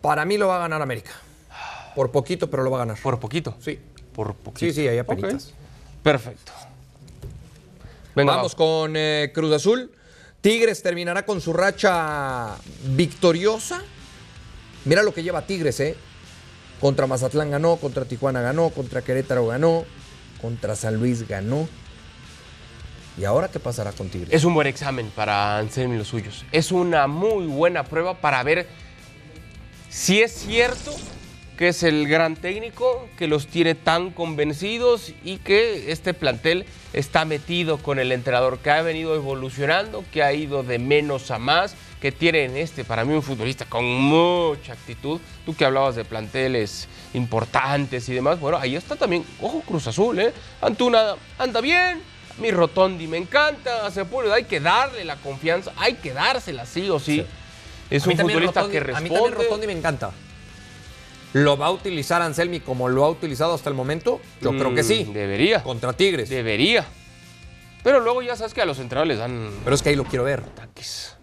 Para 0.00 0.24
mí 0.24 0.36
lo 0.38 0.48
va 0.48 0.56
a 0.56 0.60
ganar 0.60 0.82
América. 0.82 1.10
Por 1.94 2.10
poquito, 2.10 2.50
pero 2.50 2.62
lo 2.62 2.70
va 2.70 2.78
a 2.78 2.80
ganar. 2.80 2.98
Por 3.02 3.18
poquito. 3.20 3.56
Sí. 3.60 3.78
Por 4.14 4.34
poquito. 4.34 4.60
Sí, 4.66 4.72
sí, 4.72 4.88
ahí 4.88 4.98
Ok. 5.00 5.10
apenitas. 5.12 5.52
Perfecto. 6.02 6.52
Venga, 8.14 8.36
Vamos 8.36 8.54
con 8.54 8.92
eh, 8.96 9.32
Cruz 9.34 9.52
Azul. 9.52 9.90
Tigres 10.40 10.82
terminará 10.82 11.24
con 11.24 11.40
su 11.40 11.52
racha 11.52 12.54
victoriosa. 12.84 13.82
Mira 14.84 15.02
lo 15.02 15.14
que 15.14 15.22
lleva 15.22 15.46
Tigres, 15.46 15.80
¿eh? 15.80 15.96
Contra 16.84 17.06
Mazatlán 17.06 17.50
ganó, 17.50 17.76
contra 17.76 18.04
Tijuana 18.04 18.42
ganó, 18.42 18.68
contra 18.68 19.00
Querétaro 19.00 19.46
ganó, 19.46 19.86
contra 20.42 20.76
San 20.76 20.96
Luis 20.96 21.26
ganó. 21.26 21.66
¿Y 23.16 23.24
ahora 23.24 23.48
qué 23.48 23.58
pasará 23.58 23.92
con 23.92 24.10
Tigres? 24.10 24.28
Es 24.30 24.44
un 24.44 24.52
buen 24.52 24.66
examen 24.66 25.10
para 25.16 25.56
Anselmo 25.56 25.94
y 25.94 25.96
los 25.96 26.08
suyos. 26.08 26.44
Es 26.52 26.72
una 26.72 27.06
muy 27.06 27.46
buena 27.46 27.84
prueba 27.84 28.20
para 28.20 28.42
ver 28.42 28.68
si 29.88 30.20
es 30.20 30.32
cierto 30.32 30.94
que 31.58 31.68
es 31.68 31.82
el 31.84 32.08
gran 32.08 32.34
técnico, 32.36 33.08
que 33.16 33.28
los 33.28 33.46
tiene 33.46 33.74
tan 33.74 34.10
convencidos 34.10 35.12
y 35.24 35.36
que 35.38 35.92
este 35.92 36.12
plantel 36.14 36.66
está 36.92 37.24
metido 37.24 37.78
con 37.78 37.98
el 37.98 38.10
entrenador, 38.12 38.58
que 38.58 38.70
ha 38.70 38.82
venido 38.82 39.14
evolucionando, 39.14 40.04
que 40.12 40.22
ha 40.22 40.32
ido 40.32 40.62
de 40.62 40.78
menos 40.78 41.30
a 41.30 41.38
más, 41.38 41.76
que 42.00 42.10
tiene 42.12 42.44
en 42.44 42.56
este, 42.56 42.84
para 42.84 43.04
mí, 43.04 43.14
un 43.14 43.22
futbolista 43.22 43.64
con 43.66 43.84
mucha 43.84 44.72
actitud. 44.72 45.20
Tú 45.46 45.54
que 45.56 45.64
hablabas 45.64 45.96
de 45.96 46.04
planteles 46.04 46.88
importantes 47.14 48.08
y 48.08 48.14
demás, 48.14 48.40
bueno, 48.40 48.58
ahí 48.58 48.76
está 48.76 48.96
también, 48.96 49.24
ojo 49.40 49.62
Cruz 49.66 49.86
Azul, 49.86 50.18
¿eh? 50.18 50.32
Antuna 50.60 51.14
anda 51.38 51.60
bien, 51.60 52.02
mi 52.38 52.50
Rotondi 52.50 53.06
me 53.06 53.16
encanta, 53.16 53.86
a 53.86 53.90
Sepúlveda 53.90 54.34
hay 54.34 54.44
que 54.44 54.58
darle 54.60 55.04
la 55.04 55.16
confianza, 55.16 55.72
hay 55.76 55.94
que 55.94 56.12
dársela 56.12 56.66
sí 56.66 56.90
o 56.90 56.98
sí. 56.98 57.24
Es 57.90 58.06
un 58.06 58.16
futbolista 58.18 58.62
Rotondi- 58.64 58.70
que 58.72 58.78
A 58.78 58.80
mí 58.80 58.86
responde. 59.08 59.14
también 59.14 59.34
Rotondi 59.34 59.66
me 59.68 59.72
encanta. 59.72 60.10
¿Lo 61.34 61.56
va 61.58 61.66
a 61.66 61.70
utilizar 61.70 62.22
Anselmi 62.22 62.60
como 62.60 62.88
lo 62.88 63.04
ha 63.04 63.10
utilizado 63.10 63.52
hasta 63.54 63.68
el 63.68 63.74
momento? 63.76 64.20
Yo 64.40 64.50
creo 64.52 64.74
que 64.74 64.82
Mm, 64.82 64.86
sí. 64.86 65.04
Debería. 65.12 65.62
Contra 65.62 65.92
Tigres. 65.92 66.28
Debería. 66.30 66.84
Pero 67.82 68.00
luego 68.00 68.22
ya 68.22 68.34
sabes 68.36 68.54
que 68.54 68.62
a 68.62 68.66
los 68.66 68.78
centrales 68.78 69.08
les 69.08 69.18
dan 69.18 69.50
Pero 69.62 69.74
es 69.76 69.82
que 69.82 69.90
ahí 69.90 69.96
lo 69.96 70.04
quiero 70.04 70.24
ver. 70.24 70.40
ataques. 70.40 71.16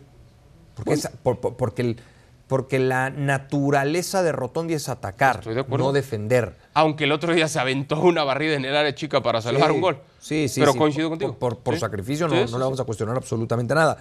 Porque, 0.75 0.93
es- 0.93 1.09
por- 1.23 1.39
por- 1.39 1.55
porque, 1.57 1.81
el- 1.81 1.97
porque 2.47 2.77
la 2.79 3.09
naturaleza 3.09 4.21
de 4.21 4.31
Rotondi 4.31 4.73
es 4.73 4.89
atacar, 4.89 5.37
Estoy 5.37 5.55
de 5.55 5.61
acuerdo. 5.61 5.85
no 5.85 5.91
defender. 5.93 6.55
Aunque 6.73 7.05
el 7.05 7.11
otro 7.13 7.33
día 7.33 7.47
se 7.47 7.59
aventó 7.59 7.99
una 8.01 8.23
barrida 8.23 8.55
en 8.55 8.65
el 8.65 8.75
área 8.75 8.93
chica 8.93 9.21
para 9.21 9.41
salvar 9.41 9.69
Sí, 9.69 9.75
un 9.75 9.81
gol. 9.81 9.97
Sí, 10.19 10.47
sí. 10.49 10.59
Pero 10.59 10.73
sí. 10.73 10.77
coincido 10.77 11.09
Por- 11.09 11.17
contigo. 11.19 11.39
Por, 11.39 11.57
por 11.59 11.73
Sí. 11.75 11.79
sacrificio 11.79 12.27
no, 12.27 12.35
no 12.35 12.57
le 12.57 12.63
vamos 12.65 12.79
a 12.79 12.83
cuestionar 12.83 13.15
absolutamente 13.15 13.73
nada. 13.73 13.97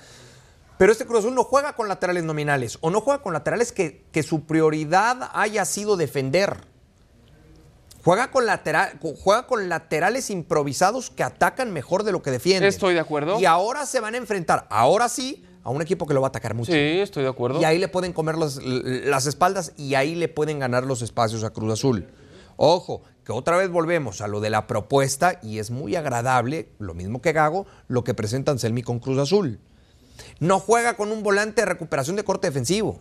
Pero 0.81 0.93
este 0.93 1.05
Cruz 1.05 1.19
Azul 1.19 1.35
no 1.35 1.45
juega 1.45 1.75
con 1.75 1.89
laterales 1.89 2.25
nominales 2.25 2.79
o 2.81 2.89
no 2.89 3.03
juega 3.03 3.21
con 3.21 3.35
laterales 3.35 3.71
que, 3.71 4.07
que 4.13 4.23
su 4.23 4.47
prioridad 4.47 5.29
haya 5.35 5.67
sido 5.67 5.99
defender. 5.99 6.57
Juega 8.03 8.31
con, 8.31 8.47
lateral, 8.47 8.99
juega 8.99 9.47
con 9.47 9.69
laterales 9.69 10.31
improvisados 10.31 11.11
que 11.11 11.23
atacan 11.23 11.71
mejor 11.71 12.03
de 12.03 12.13
lo 12.13 12.23
que 12.23 12.31
defienden. 12.31 12.71
Estoy 12.71 12.95
de 12.95 13.01
acuerdo. 13.01 13.39
Y 13.39 13.45
ahora 13.45 13.85
se 13.85 14.01
van 14.01 14.15
a 14.15 14.17
enfrentar, 14.17 14.67
ahora 14.71 15.11
sí, 15.11 15.45
a 15.65 15.69
un 15.69 15.83
equipo 15.83 16.07
que 16.07 16.15
lo 16.15 16.23
va 16.23 16.29
a 16.29 16.31
atacar 16.31 16.55
mucho. 16.55 16.73
Sí, 16.73 16.79
estoy 16.79 17.25
de 17.25 17.29
acuerdo. 17.29 17.61
Y 17.61 17.65
ahí 17.65 17.77
le 17.77 17.89
pueden 17.89 18.15
comer 18.15 18.39
las, 18.39 18.57
las 18.63 19.27
espaldas 19.27 19.75
y 19.77 19.97
ahí 19.97 20.15
le 20.15 20.29
pueden 20.29 20.61
ganar 20.61 20.87
los 20.87 21.03
espacios 21.03 21.45
a 21.45 21.51
Cruz 21.51 21.75
Azul. 21.75 22.09
Ojo, 22.57 23.03
que 23.23 23.33
otra 23.33 23.59
vez 23.59 23.69
volvemos 23.69 24.23
a 24.23 24.29
lo 24.29 24.41
de 24.41 24.49
la 24.49 24.67
propuesta 24.67 25.41
y 25.43 25.59
es 25.59 25.71
muy 25.71 25.95
agradable, 25.95 26.71
lo 26.79 26.95
mismo 26.95 27.21
que 27.21 27.35
Gago, 27.35 27.67
lo 27.87 28.03
que 28.03 28.15
presenta 28.15 28.51
Anselmi 28.51 28.83
con 28.83 28.99
Cruz 28.99 29.19
Azul. 29.19 29.61
No 30.39 30.61
juega 30.61 30.97
con 30.97 31.13
un 31.13 31.23
volante 31.23 31.63
de 31.63 31.67
recuperación 31.67 32.17
de 32.17 32.25
corte 32.25 32.49
defensivo. 32.49 33.01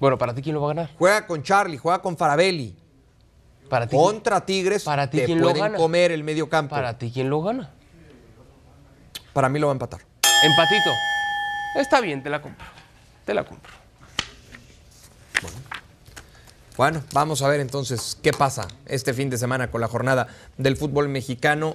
Bueno, 0.00 0.16
¿para 0.18 0.34
ti 0.34 0.42
quién 0.42 0.54
lo 0.54 0.60
va 0.62 0.70
a 0.72 0.74
ganar? 0.74 0.94
Juega 0.98 1.26
con 1.26 1.42
Charlie, 1.42 1.76
juega 1.78 2.00
con 2.00 2.16
Farabelli. 2.16 2.76
Para 3.68 3.86
ti, 3.86 3.96
Contra 3.96 4.46
Tigres 4.46 4.84
para 4.84 5.10
ti, 5.10 5.18
te 5.18 5.26
¿quién 5.26 5.38
lo 5.40 5.48
pueden 5.50 5.62
gana? 5.62 5.76
comer 5.78 6.10
el 6.12 6.24
medio 6.24 6.48
campo. 6.48 6.74
¿Para 6.74 6.96
ti 6.96 7.10
quién 7.12 7.28
lo 7.28 7.42
gana? 7.42 7.70
Para 9.32 9.48
mí 9.48 9.58
lo 9.58 9.66
va 9.66 9.72
a 9.72 9.74
empatar. 9.74 10.00
Empatito. 10.42 10.90
Está 11.76 12.00
bien, 12.00 12.22
te 12.22 12.30
la 12.30 12.40
compro. 12.40 12.64
Te 13.26 13.34
la 13.34 13.44
compro. 13.44 13.72
Bueno, 16.76 17.02
vamos 17.12 17.42
a 17.42 17.48
ver 17.48 17.60
entonces 17.60 18.16
qué 18.22 18.32
pasa 18.32 18.68
este 18.86 19.12
fin 19.12 19.30
de 19.30 19.36
semana 19.36 19.70
con 19.70 19.80
la 19.80 19.88
jornada 19.88 20.28
del 20.56 20.76
fútbol 20.76 21.08
mexicano 21.08 21.74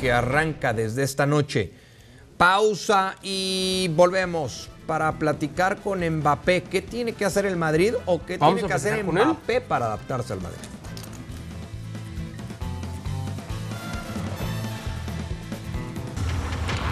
que 0.00 0.12
arranca 0.12 0.72
desde 0.72 1.04
esta 1.04 1.24
noche. 1.24 1.72
Pausa 2.40 3.16
y 3.20 3.90
volvemos 3.94 4.70
para 4.86 5.12
platicar 5.12 5.76
con 5.76 6.00
Mbappé. 6.00 6.62
¿Qué 6.62 6.80
tiene 6.80 7.12
que 7.12 7.26
hacer 7.26 7.44
el 7.44 7.58
Madrid 7.58 7.92
o 8.06 8.24
qué 8.24 8.38
¿Vamos 8.38 8.54
tiene 8.54 8.66
que 8.66 8.72
hacer? 8.72 9.04
Mbappé 9.04 9.60
para 9.60 9.84
adaptarse 9.84 10.32
al 10.32 10.40
Madrid? 10.40 10.56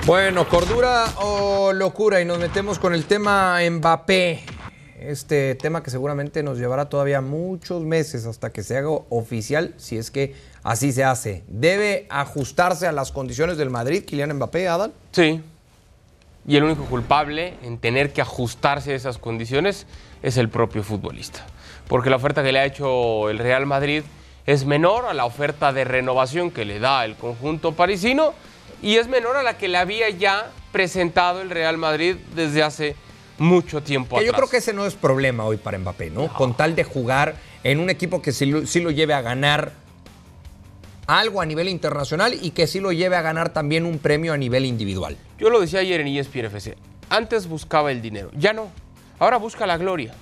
Bueno, 0.04 0.46
cordura 0.46 1.06
o 1.16 1.72
locura 1.72 2.20
y 2.20 2.26
nos 2.26 2.38
metemos 2.38 2.78
con 2.78 2.92
el 2.92 3.06
tema 3.06 3.58
Mbappé. 3.70 4.57
Este 5.00 5.54
tema 5.54 5.82
que 5.82 5.90
seguramente 5.90 6.42
nos 6.42 6.58
llevará 6.58 6.88
todavía 6.88 7.20
muchos 7.20 7.82
meses 7.82 8.26
hasta 8.26 8.50
que 8.50 8.62
se 8.62 8.76
haga 8.76 8.90
oficial, 9.08 9.74
si 9.76 9.98
es 9.98 10.10
que 10.10 10.34
así 10.62 10.92
se 10.92 11.04
hace. 11.04 11.44
¿Debe 11.48 12.06
ajustarse 12.10 12.86
a 12.86 12.92
las 12.92 13.12
condiciones 13.12 13.56
del 13.58 13.70
Madrid, 13.70 14.04
Kylian 14.04 14.34
Mbappé, 14.34 14.68
Adal? 14.68 14.92
Sí. 15.12 15.42
Y 16.46 16.56
el 16.56 16.64
único 16.64 16.84
culpable 16.84 17.54
en 17.62 17.78
tener 17.78 18.12
que 18.12 18.22
ajustarse 18.22 18.92
a 18.92 18.96
esas 18.96 19.18
condiciones 19.18 19.86
es 20.22 20.36
el 20.36 20.48
propio 20.48 20.82
futbolista. 20.82 21.44
Porque 21.88 22.10
la 22.10 22.16
oferta 22.16 22.42
que 22.42 22.52
le 22.52 22.58
ha 22.58 22.64
hecho 22.64 23.30
el 23.30 23.38
Real 23.38 23.66
Madrid 23.66 24.02
es 24.46 24.64
menor 24.64 25.04
a 25.04 25.14
la 25.14 25.26
oferta 25.26 25.72
de 25.72 25.84
renovación 25.84 26.50
que 26.50 26.64
le 26.64 26.78
da 26.78 27.04
el 27.04 27.16
conjunto 27.16 27.72
parisino 27.72 28.32
y 28.82 28.96
es 28.96 29.08
menor 29.08 29.36
a 29.36 29.42
la 29.42 29.58
que 29.58 29.68
le 29.68 29.76
había 29.76 30.08
ya 30.10 30.50
presentado 30.72 31.42
el 31.42 31.50
Real 31.50 31.76
Madrid 31.76 32.16
desde 32.34 32.62
hace 32.62 32.96
mucho 33.38 33.82
tiempo 33.82 34.16
que 34.16 34.22
atrás. 34.22 34.26
Yo 34.26 34.36
creo 34.36 34.50
que 34.50 34.56
ese 34.58 34.72
no 34.72 34.86
es 34.86 34.94
problema 34.94 35.44
hoy 35.44 35.56
para 35.56 35.78
Mbappé, 35.78 36.10
¿no? 36.10 36.32
Con 36.32 36.56
tal 36.56 36.74
de 36.74 36.84
jugar 36.84 37.36
en 37.64 37.80
un 37.80 37.90
equipo 37.90 38.22
que 38.22 38.32
sí 38.32 38.46
lo, 38.46 38.66
sí 38.66 38.80
lo 38.80 38.90
lleve 38.90 39.14
a 39.14 39.22
ganar 39.22 39.72
algo 41.06 41.40
a 41.40 41.46
nivel 41.46 41.68
internacional 41.68 42.38
y 42.40 42.50
que 42.50 42.66
sí 42.66 42.80
lo 42.80 42.92
lleve 42.92 43.16
a 43.16 43.22
ganar 43.22 43.52
también 43.52 43.86
un 43.86 43.98
premio 43.98 44.34
a 44.34 44.36
nivel 44.36 44.66
individual. 44.66 45.16
Yo 45.38 45.48
lo 45.50 45.60
decía 45.60 45.80
ayer 45.80 46.00
en 46.00 46.08
ESPN 46.08 46.46
FC. 46.46 46.76
Antes 47.08 47.48
buscaba 47.48 47.90
el 47.90 48.02
dinero, 48.02 48.30
ya 48.34 48.52
no. 48.52 48.70
Ahora 49.18 49.38
busca 49.38 49.66
la 49.66 49.78
gloria. 49.78 50.14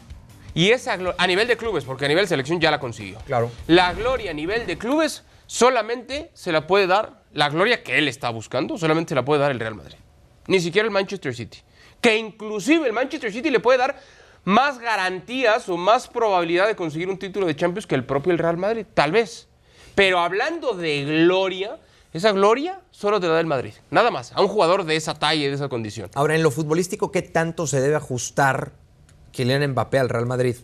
Y 0.55 0.71
esa 0.71 0.97
gloria, 0.97 1.17
a 1.19 1.27
nivel 1.27 1.49
de 1.49 1.57
clubes, 1.57 1.85
porque 1.85 2.07
a 2.07 2.09
nivel 2.09 2.25
de 2.25 2.29
selección 2.29 2.61
ya 2.61 2.71
la 2.71 2.79
consiguió. 2.79 3.19
Claro. 3.27 3.51
La 3.67 3.93
gloria 3.93 4.31
a 4.31 4.35
nivel 4.35 4.67
de 4.67 4.79
clubes 4.79 5.25
solamente 5.47 6.31
se 6.35 6.53
la 6.53 6.67
puede 6.67 6.87
dar, 6.87 7.25
la 7.33 7.51
gloria 7.51 7.83
que 7.83 7.99
él 7.99 8.09
está 8.09 8.31
buscando, 8.31 8.79
solamente 8.79 9.11
se 9.11 9.15
la 9.17 9.25
puede 9.25 9.41
dar 9.41 9.51
el 9.51 9.61
Real 9.61 9.75
Madrid. 9.75 9.97
Ni 10.47 10.61
siquiera 10.61 10.87
el 10.87 10.93
Manchester 10.93 11.35
City. 11.35 11.59
Que 12.07 12.19
inclusive 12.19 12.87
el 12.87 12.93
Manchester 12.93 13.33
City 13.33 13.51
le 13.51 13.59
puede 13.59 13.79
dar 13.79 14.01
más 14.45 14.79
garantías 14.79 15.69
o 15.69 15.77
más 15.77 16.07
probabilidad 16.07 16.69
de 16.69 16.77
conseguir 16.77 17.09
un 17.09 17.19
título 17.19 17.47
de 17.47 17.57
Champions 17.57 17.85
que 17.85 17.97
el 17.97 18.05
propio 18.05 18.31
el 18.33 18.39
Real 18.39 18.57
Madrid, 18.57 18.87
tal 18.95 19.11
vez. 19.11 19.49
Pero 19.97 20.21
hablando 20.21 20.75
de 20.75 21.05
gloria, 21.05 21.81
esa 22.13 22.31
gloria 22.31 22.81
solo 22.93 23.19
te 23.19 23.27
la 23.27 23.33
da 23.33 23.41
el 23.41 23.47
Madrid. 23.47 23.73
Nada 23.91 24.13
más, 24.13 24.31
a 24.35 24.41
un 24.41 24.47
jugador 24.47 24.85
de 24.85 24.95
esa 24.95 25.15
talla 25.15 25.47
y 25.47 25.49
de 25.49 25.55
esa 25.55 25.69
condición. 25.69 26.09
Ahora, 26.15 26.37
en 26.37 26.45
lo 26.45 26.53
futbolístico, 26.53 27.11
¿qué 27.11 27.23
tanto 27.23 27.67
se 27.67 27.81
debe 27.81 27.97
ajustar 27.97 28.71
Kylian 29.33 29.69
Mbappé 29.73 29.99
al 29.99 30.09
Real 30.09 30.27
Madrid? 30.27 30.55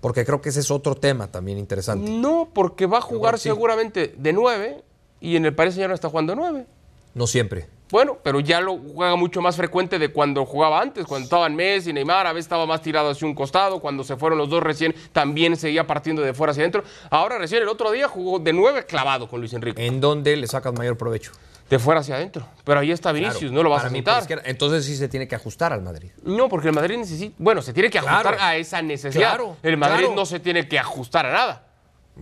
Porque 0.00 0.24
creo 0.24 0.40
que 0.40 0.48
ese 0.48 0.60
es 0.60 0.70
otro 0.70 0.94
tema 0.94 1.30
también 1.30 1.58
interesante. 1.58 2.10
No, 2.10 2.48
porque 2.54 2.86
va 2.86 2.98
a 2.98 3.02
jugar 3.02 3.38
seguramente 3.38 4.14
de 4.16 4.32
9 4.32 4.82
y 5.20 5.36
en 5.36 5.44
el 5.44 5.54
Paris 5.54 5.74
Saint-Germain 5.74 5.94
está 5.94 6.08
jugando 6.08 6.34
9. 6.34 6.64
No 7.12 7.26
siempre. 7.26 7.75
Bueno, 7.90 8.18
pero 8.22 8.40
ya 8.40 8.60
lo 8.60 8.78
juega 8.78 9.14
mucho 9.14 9.40
más 9.40 9.56
frecuente 9.56 9.98
de 9.98 10.08
cuando 10.08 10.44
jugaba 10.44 10.80
antes, 10.80 11.06
cuando 11.06 11.24
estaban 11.24 11.54
Messi, 11.54 11.92
Neymar, 11.92 12.26
a 12.26 12.32
veces 12.32 12.46
estaba 12.46 12.66
más 12.66 12.82
tirado 12.82 13.10
hacia 13.10 13.26
un 13.28 13.34
costado, 13.34 13.78
cuando 13.80 14.02
se 14.02 14.16
fueron 14.16 14.38
los 14.38 14.48
dos 14.48 14.62
recién 14.62 14.94
también 15.12 15.56
seguía 15.56 15.86
partiendo 15.86 16.22
de 16.22 16.34
fuera 16.34 16.50
hacia 16.50 16.62
adentro. 16.62 16.82
Ahora 17.10 17.38
recién 17.38 17.62
el 17.62 17.68
otro 17.68 17.92
día 17.92 18.08
jugó 18.08 18.38
de 18.40 18.52
9 18.52 18.86
clavado 18.86 19.28
con 19.28 19.38
Luis 19.40 19.52
Enrique, 19.52 19.86
¿En 19.86 20.00
dónde 20.00 20.36
le 20.36 20.46
sacas 20.48 20.72
mayor 20.72 20.96
provecho? 20.96 21.30
de 21.70 21.80
fuera 21.80 21.98
hacia 22.00 22.14
adentro. 22.14 22.46
Pero 22.62 22.78
ahí 22.78 22.92
está 22.92 23.10
Vinicius, 23.10 23.38
Claro, 23.40 23.54
no 23.54 23.62
lo 23.64 23.70
vas 23.70 23.84
a 23.84 23.90
quitar. 23.90 24.24
Entonces 24.44 24.84
sí 24.84 24.94
se 24.96 25.08
tiene 25.08 25.26
que 25.26 25.34
ajustar 25.34 25.72
al 25.72 25.82
Madrid. 25.82 26.10
No, 26.22 26.48
porque 26.48 26.68
el 26.68 26.74
Madrid 26.74 26.96
necesita, 26.96 27.34
bueno, 27.38 27.60
se 27.60 27.72
tiene 27.72 27.90
que 27.90 27.98
ajustar 27.98 28.22
Claro. 28.22 28.38
a 28.40 28.54
esa 28.56 28.82
necesidad. 28.82 29.30
Claro, 29.30 29.56
el 29.64 29.76
Madrid 29.76 30.06
no 30.14 30.24
se 30.26 30.38
tiene 30.38 30.68
que 30.68 30.78
ajustar 30.78 31.26
a 31.26 31.32
nada. 31.32 31.65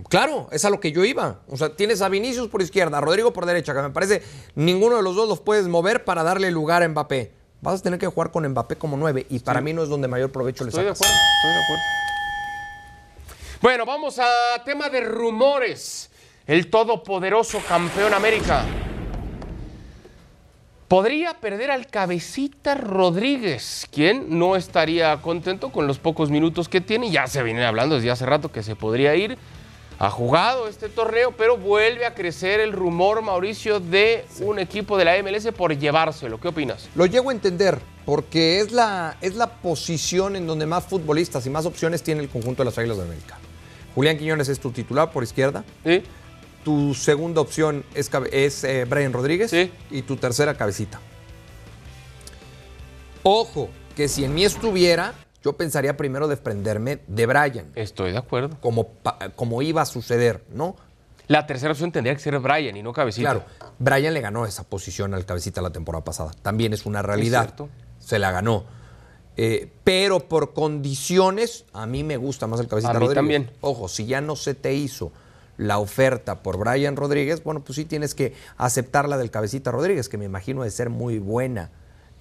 Claro, 0.09 0.49
es 0.51 0.65
a 0.65 0.69
lo 0.69 0.79
que 0.79 0.91
yo 0.91 1.05
iba. 1.05 1.39
O 1.47 1.55
sea, 1.55 1.75
tienes 1.75 2.01
a 2.01 2.09
Vinicius 2.09 2.49
por 2.49 2.61
izquierda, 2.61 2.97
a 2.97 3.01
Rodrigo 3.01 3.31
por 3.31 3.45
derecha, 3.45 3.73
que 3.73 3.81
me 3.81 3.89
parece 3.91 4.21
ninguno 4.55 4.97
de 4.97 5.03
los 5.03 5.15
dos 5.15 5.29
los 5.29 5.39
puedes 5.39 5.67
mover 5.67 6.03
para 6.03 6.23
darle 6.23 6.51
lugar 6.51 6.83
a 6.83 6.87
Mbappé. 6.89 7.31
Vas 7.61 7.79
a 7.79 7.83
tener 7.83 7.97
que 7.97 8.07
jugar 8.07 8.29
con 8.31 8.47
Mbappé 8.47 8.75
como 8.75 8.97
nueve 8.97 9.25
y 9.29 9.39
para 9.39 9.61
mí 9.61 9.71
no 9.73 9.81
es 9.83 9.89
donde 9.89 10.07
mayor 10.07 10.31
provecho 10.31 10.65
le 10.65 10.69
Estoy 10.69 10.83
de 10.83 10.93
sacas. 10.93 11.07
acuerdo, 11.09 11.23
estoy 11.37 11.51
de 11.51 11.63
acuerdo. 11.63 11.83
Bueno, 13.61 13.85
vamos 13.85 14.19
a 14.19 14.63
tema 14.65 14.89
de 14.89 15.01
rumores. 15.01 16.09
El 16.45 16.69
todopoderoso 16.69 17.59
campeón 17.67 18.13
América. 18.13 18.63
Podría 20.87 21.33
perder 21.33 21.71
al 21.71 21.87
cabecita 21.87 22.75
Rodríguez, 22.75 23.87
quien 23.91 24.37
no 24.37 24.55
estaría 24.55 25.19
contento 25.21 25.71
con 25.71 25.87
los 25.87 25.97
pocos 25.97 26.29
minutos 26.29 26.69
que 26.69 26.81
tiene. 26.81 27.09
Ya 27.09 27.25
se 27.25 27.41
viene 27.41 27.65
hablando 27.65 27.95
desde 27.95 28.11
hace 28.11 28.25
rato 28.27 28.51
que 28.51 28.61
se 28.61 28.75
podría 28.75 29.15
ir. 29.15 29.35
Ha 29.97 30.09
jugado 30.09 30.67
este 30.67 30.89
torneo, 30.89 31.31
pero 31.37 31.57
vuelve 31.57 32.05
a 32.05 32.13
crecer 32.13 32.59
el 32.59 32.73
rumor, 32.73 33.21
Mauricio, 33.21 33.79
de 33.79 34.25
un 34.41 34.59
equipo 34.59 34.97
de 34.97 35.05
la 35.05 35.23
MLS 35.23 35.47
por 35.55 35.77
llevárselo. 35.77 36.39
¿Qué 36.39 36.49
opinas? 36.49 36.89
Lo 36.95 37.05
llego 37.05 37.29
a 37.29 37.33
entender 37.33 37.79
porque 38.05 38.59
es 38.59 38.71
la, 38.71 39.17
es 39.21 39.35
la 39.35 39.47
posición 39.47 40.35
en 40.35 40.47
donde 40.47 40.65
más 40.65 40.85
futbolistas 40.85 41.45
y 41.45 41.49
más 41.49 41.65
opciones 41.65 42.03
tiene 42.03 42.21
el 42.21 42.29
conjunto 42.29 42.63
de 42.63 42.65
las 42.65 42.77
Águilas 42.77 42.97
de 42.97 43.03
América. 43.03 43.37
Julián 43.95 44.17
Quiñones 44.17 44.49
es 44.49 44.59
tu 44.59 44.71
titular 44.71 45.11
por 45.11 45.23
izquierda. 45.23 45.63
¿Sí? 45.85 46.03
Tu 46.65 46.93
segunda 46.93 47.39
opción 47.39 47.85
es, 47.93 48.11
es 48.31 48.63
eh, 48.65 48.85
Brian 48.85 49.13
Rodríguez. 49.13 49.51
Sí. 49.51 49.71
Y 49.91 50.01
tu 50.01 50.17
tercera, 50.17 50.55
Cabecita. 50.55 50.99
Ojo, 53.23 53.69
que 53.95 54.07
si 54.07 54.25
en 54.25 54.33
mí 54.33 54.43
estuviera, 54.43 55.13
yo 55.45 55.53
pensaría 55.53 55.95
primero 55.95 56.27
desprenderme 56.27 56.99
de 57.07 57.25
Brian, 57.27 57.71
Estoy 57.75 58.11
de 58.11 58.17
acuerdo. 58.17 58.57
como, 58.61 58.89
como 59.35 59.61
iba 59.61 59.83
a 59.83 59.85
suceder, 59.85 60.43
¿no? 60.51 60.75
La 61.27 61.45
tercera 61.45 61.71
opción 61.71 61.91
tendría 61.91 62.13
que 62.15 62.19
ser 62.19 62.37
Brian 62.39 62.75
y 62.75 62.81
no 62.83 62.93
Cabecita. 62.93 63.31
Claro, 63.31 63.45
Brian 63.79 64.13
le 64.15 64.21
ganó 64.21 64.45
esa 64.47 64.63
posición 64.63 65.13
al 65.13 65.25
Cabecita 65.25 65.61
la 65.61 65.69
temporada 65.69 66.03
pasada. 66.03 66.31
También 66.41 66.73
es 66.73 66.85
una 66.87 67.01
realidad. 67.03 67.41
cierto. 67.43 67.69
Se 67.99 68.17
la 68.19 68.31
ganó. 68.31 68.63
Eh, 69.37 69.71
pero 69.83 70.19
por 70.27 70.53
condiciones, 70.53 71.65
a 71.73 71.85
mí 71.85 72.03
me 72.03 72.17
gusta 72.17 72.47
más 72.47 72.59
el 72.59 72.67
Cabecita 72.67 72.91
A 72.91 72.93
mí 72.95 72.99
Rodríguez. 73.01 73.15
también. 73.15 73.51
Ojo, 73.61 73.87
si 73.87 74.05
ya 74.07 74.21
no 74.21 74.35
se 74.35 74.55
te 74.55 74.73
hizo 74.73 75.11
la 75.57 75.77
oferta 75.77 76.41
por 76.41 76.57
Brian 76.57 76.95
Rodríguez, 76.95 77.43
bueno, 77.43 77.63
pues 77.63 77.75
sí 77.75 77.85
tienes 77.85 78.15
que 78.15 78.33
aceptar 78.57 79.07
la 79.07 79.17
del 79.17 79.29
Cabecita 79.31 79.71
Rodríguez, 79.71 80.09
que 80.09 80.17
me 80.17 80.25
imagino 80.25 80.63
de 80.63 80.71
ser 80.71 80.89
muy 80.89 81.19
buena 81.19 81.69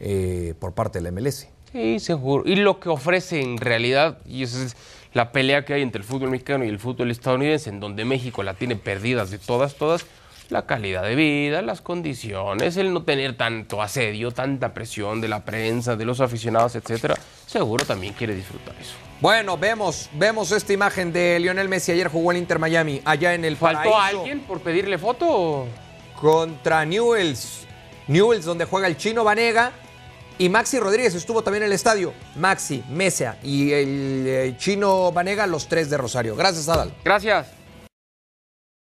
eh, 0.00 0.54
por 0.58 0.72
parte 0.72 0.98
de 1.00 1.02
la 1.02 1.10
MLS. 1.10 1.48
Sí, 1.74 1.98
seguro. 1.98 2.44
Y 2.46 2.54
lo 2.54 2.78
que 2.78 2.88
ofrece 2.88 3.42
en 3.42 3.58
realidad, 3.58 4.18
y 4.24 4.44
esa 4.44 4.64
es 4.64 4.76
la 5.12 5.32
pelea 5.32 5.64
que 5.64 5.74
hay 5.74 5.82
entre 5.82 6.00
el 6.00 6.06
fútbol 6.06 6.30
mexicano 6.30 6.64
y 6.64 6.68
el 6.68 6.78
fútbol 6.78 7.10
estadounidense, 7.10 7.68
en 7.68 7.80
donde 7.80 8.04
México 8.04 8.44
la 8.44 8.54
tiene 8.54 8.76
perdidas 8.76 9.32
de 9.32 9.38
todas, 9.38 9.74
todas, 9.74 10.06
la 10.50 10.66
calidad 10.66 11.02
de 11.02 11.16
vida, 11.16 11.62
las 11.62 11.80
condiciones, 11.80 12.76
el 12.76 12.92
no 12.92 13.02
tener 13.02 13.36
tanto 13.36 13.82
asedio, 13.82 14.30
tanta 14.30 14.72
presión 14.72 15.20
de 15.20 15.26
la 15.26 15.44
prensa, 15.44 15.96
de 15.96 16.04
los 16.04 16.20
aficionados, 16.20 16.76
etcétera, 16.76 17.16
seguro 17.44 17.84
también 17.84 18.12
quiere 18.12 18.36
disfrutar 18.36 18.76
eso. 18.80 18.94
Bueno, 19.20 19.58
vemos, 19.58 20.10
vemos 20.12 20.52
esta 20.52 20.72
imagen 20.72 21.12
de 21.12 21.40
Lionel 21.40 21.68
Messi. 21.68 21.90
Ayer 21.90 22.06
jugó 22.06 22.30
en 22.30 22.38
Inter 22.38 22.60
Miami, 22.60 23.00
allá 23.04 23.34
en 23.34 23.44
el 23.44 23.56
¿Faltó 23.56 23.90
Paraíso. 23.90 24.20
alguien 24.20 24.40
por 24.42 24.60
pedirle 24.60 24.96
foto? 24.96 25.66
contra 26.20 26.84
Newells. 26.84 27.66
Newells, 28.06 28.44
donde 28.44 28.64
juega 28.64 28.86
el 28.86 28.96
chino 28.96 29.24
Vanega. 29.24 29.72
Y 30.38 30.48
Maxi 30.48 30.80
Rodríguez 30.80 31.14
estuvo 31.14 31.42
también 31.42 31.62
en 31.62 31.68
el 31.68 31.72
estadio. 31.74 32.12
Maxi, 32.36 32.82
Mesa 32.90 33.36
y 33.42 33.72
el 33.72 34.24
eh, 34.26 34.54
chino 34.58 35.12
Vanega, 35.12 35.46
los 35.46 35.68
tres 35.68 35.90
de 35.90 35.96
Rosario. 35.96 36.34
Gracias, 36.34 36.68
Adal. 36.68 36.92
Gracias. 37.04 37.63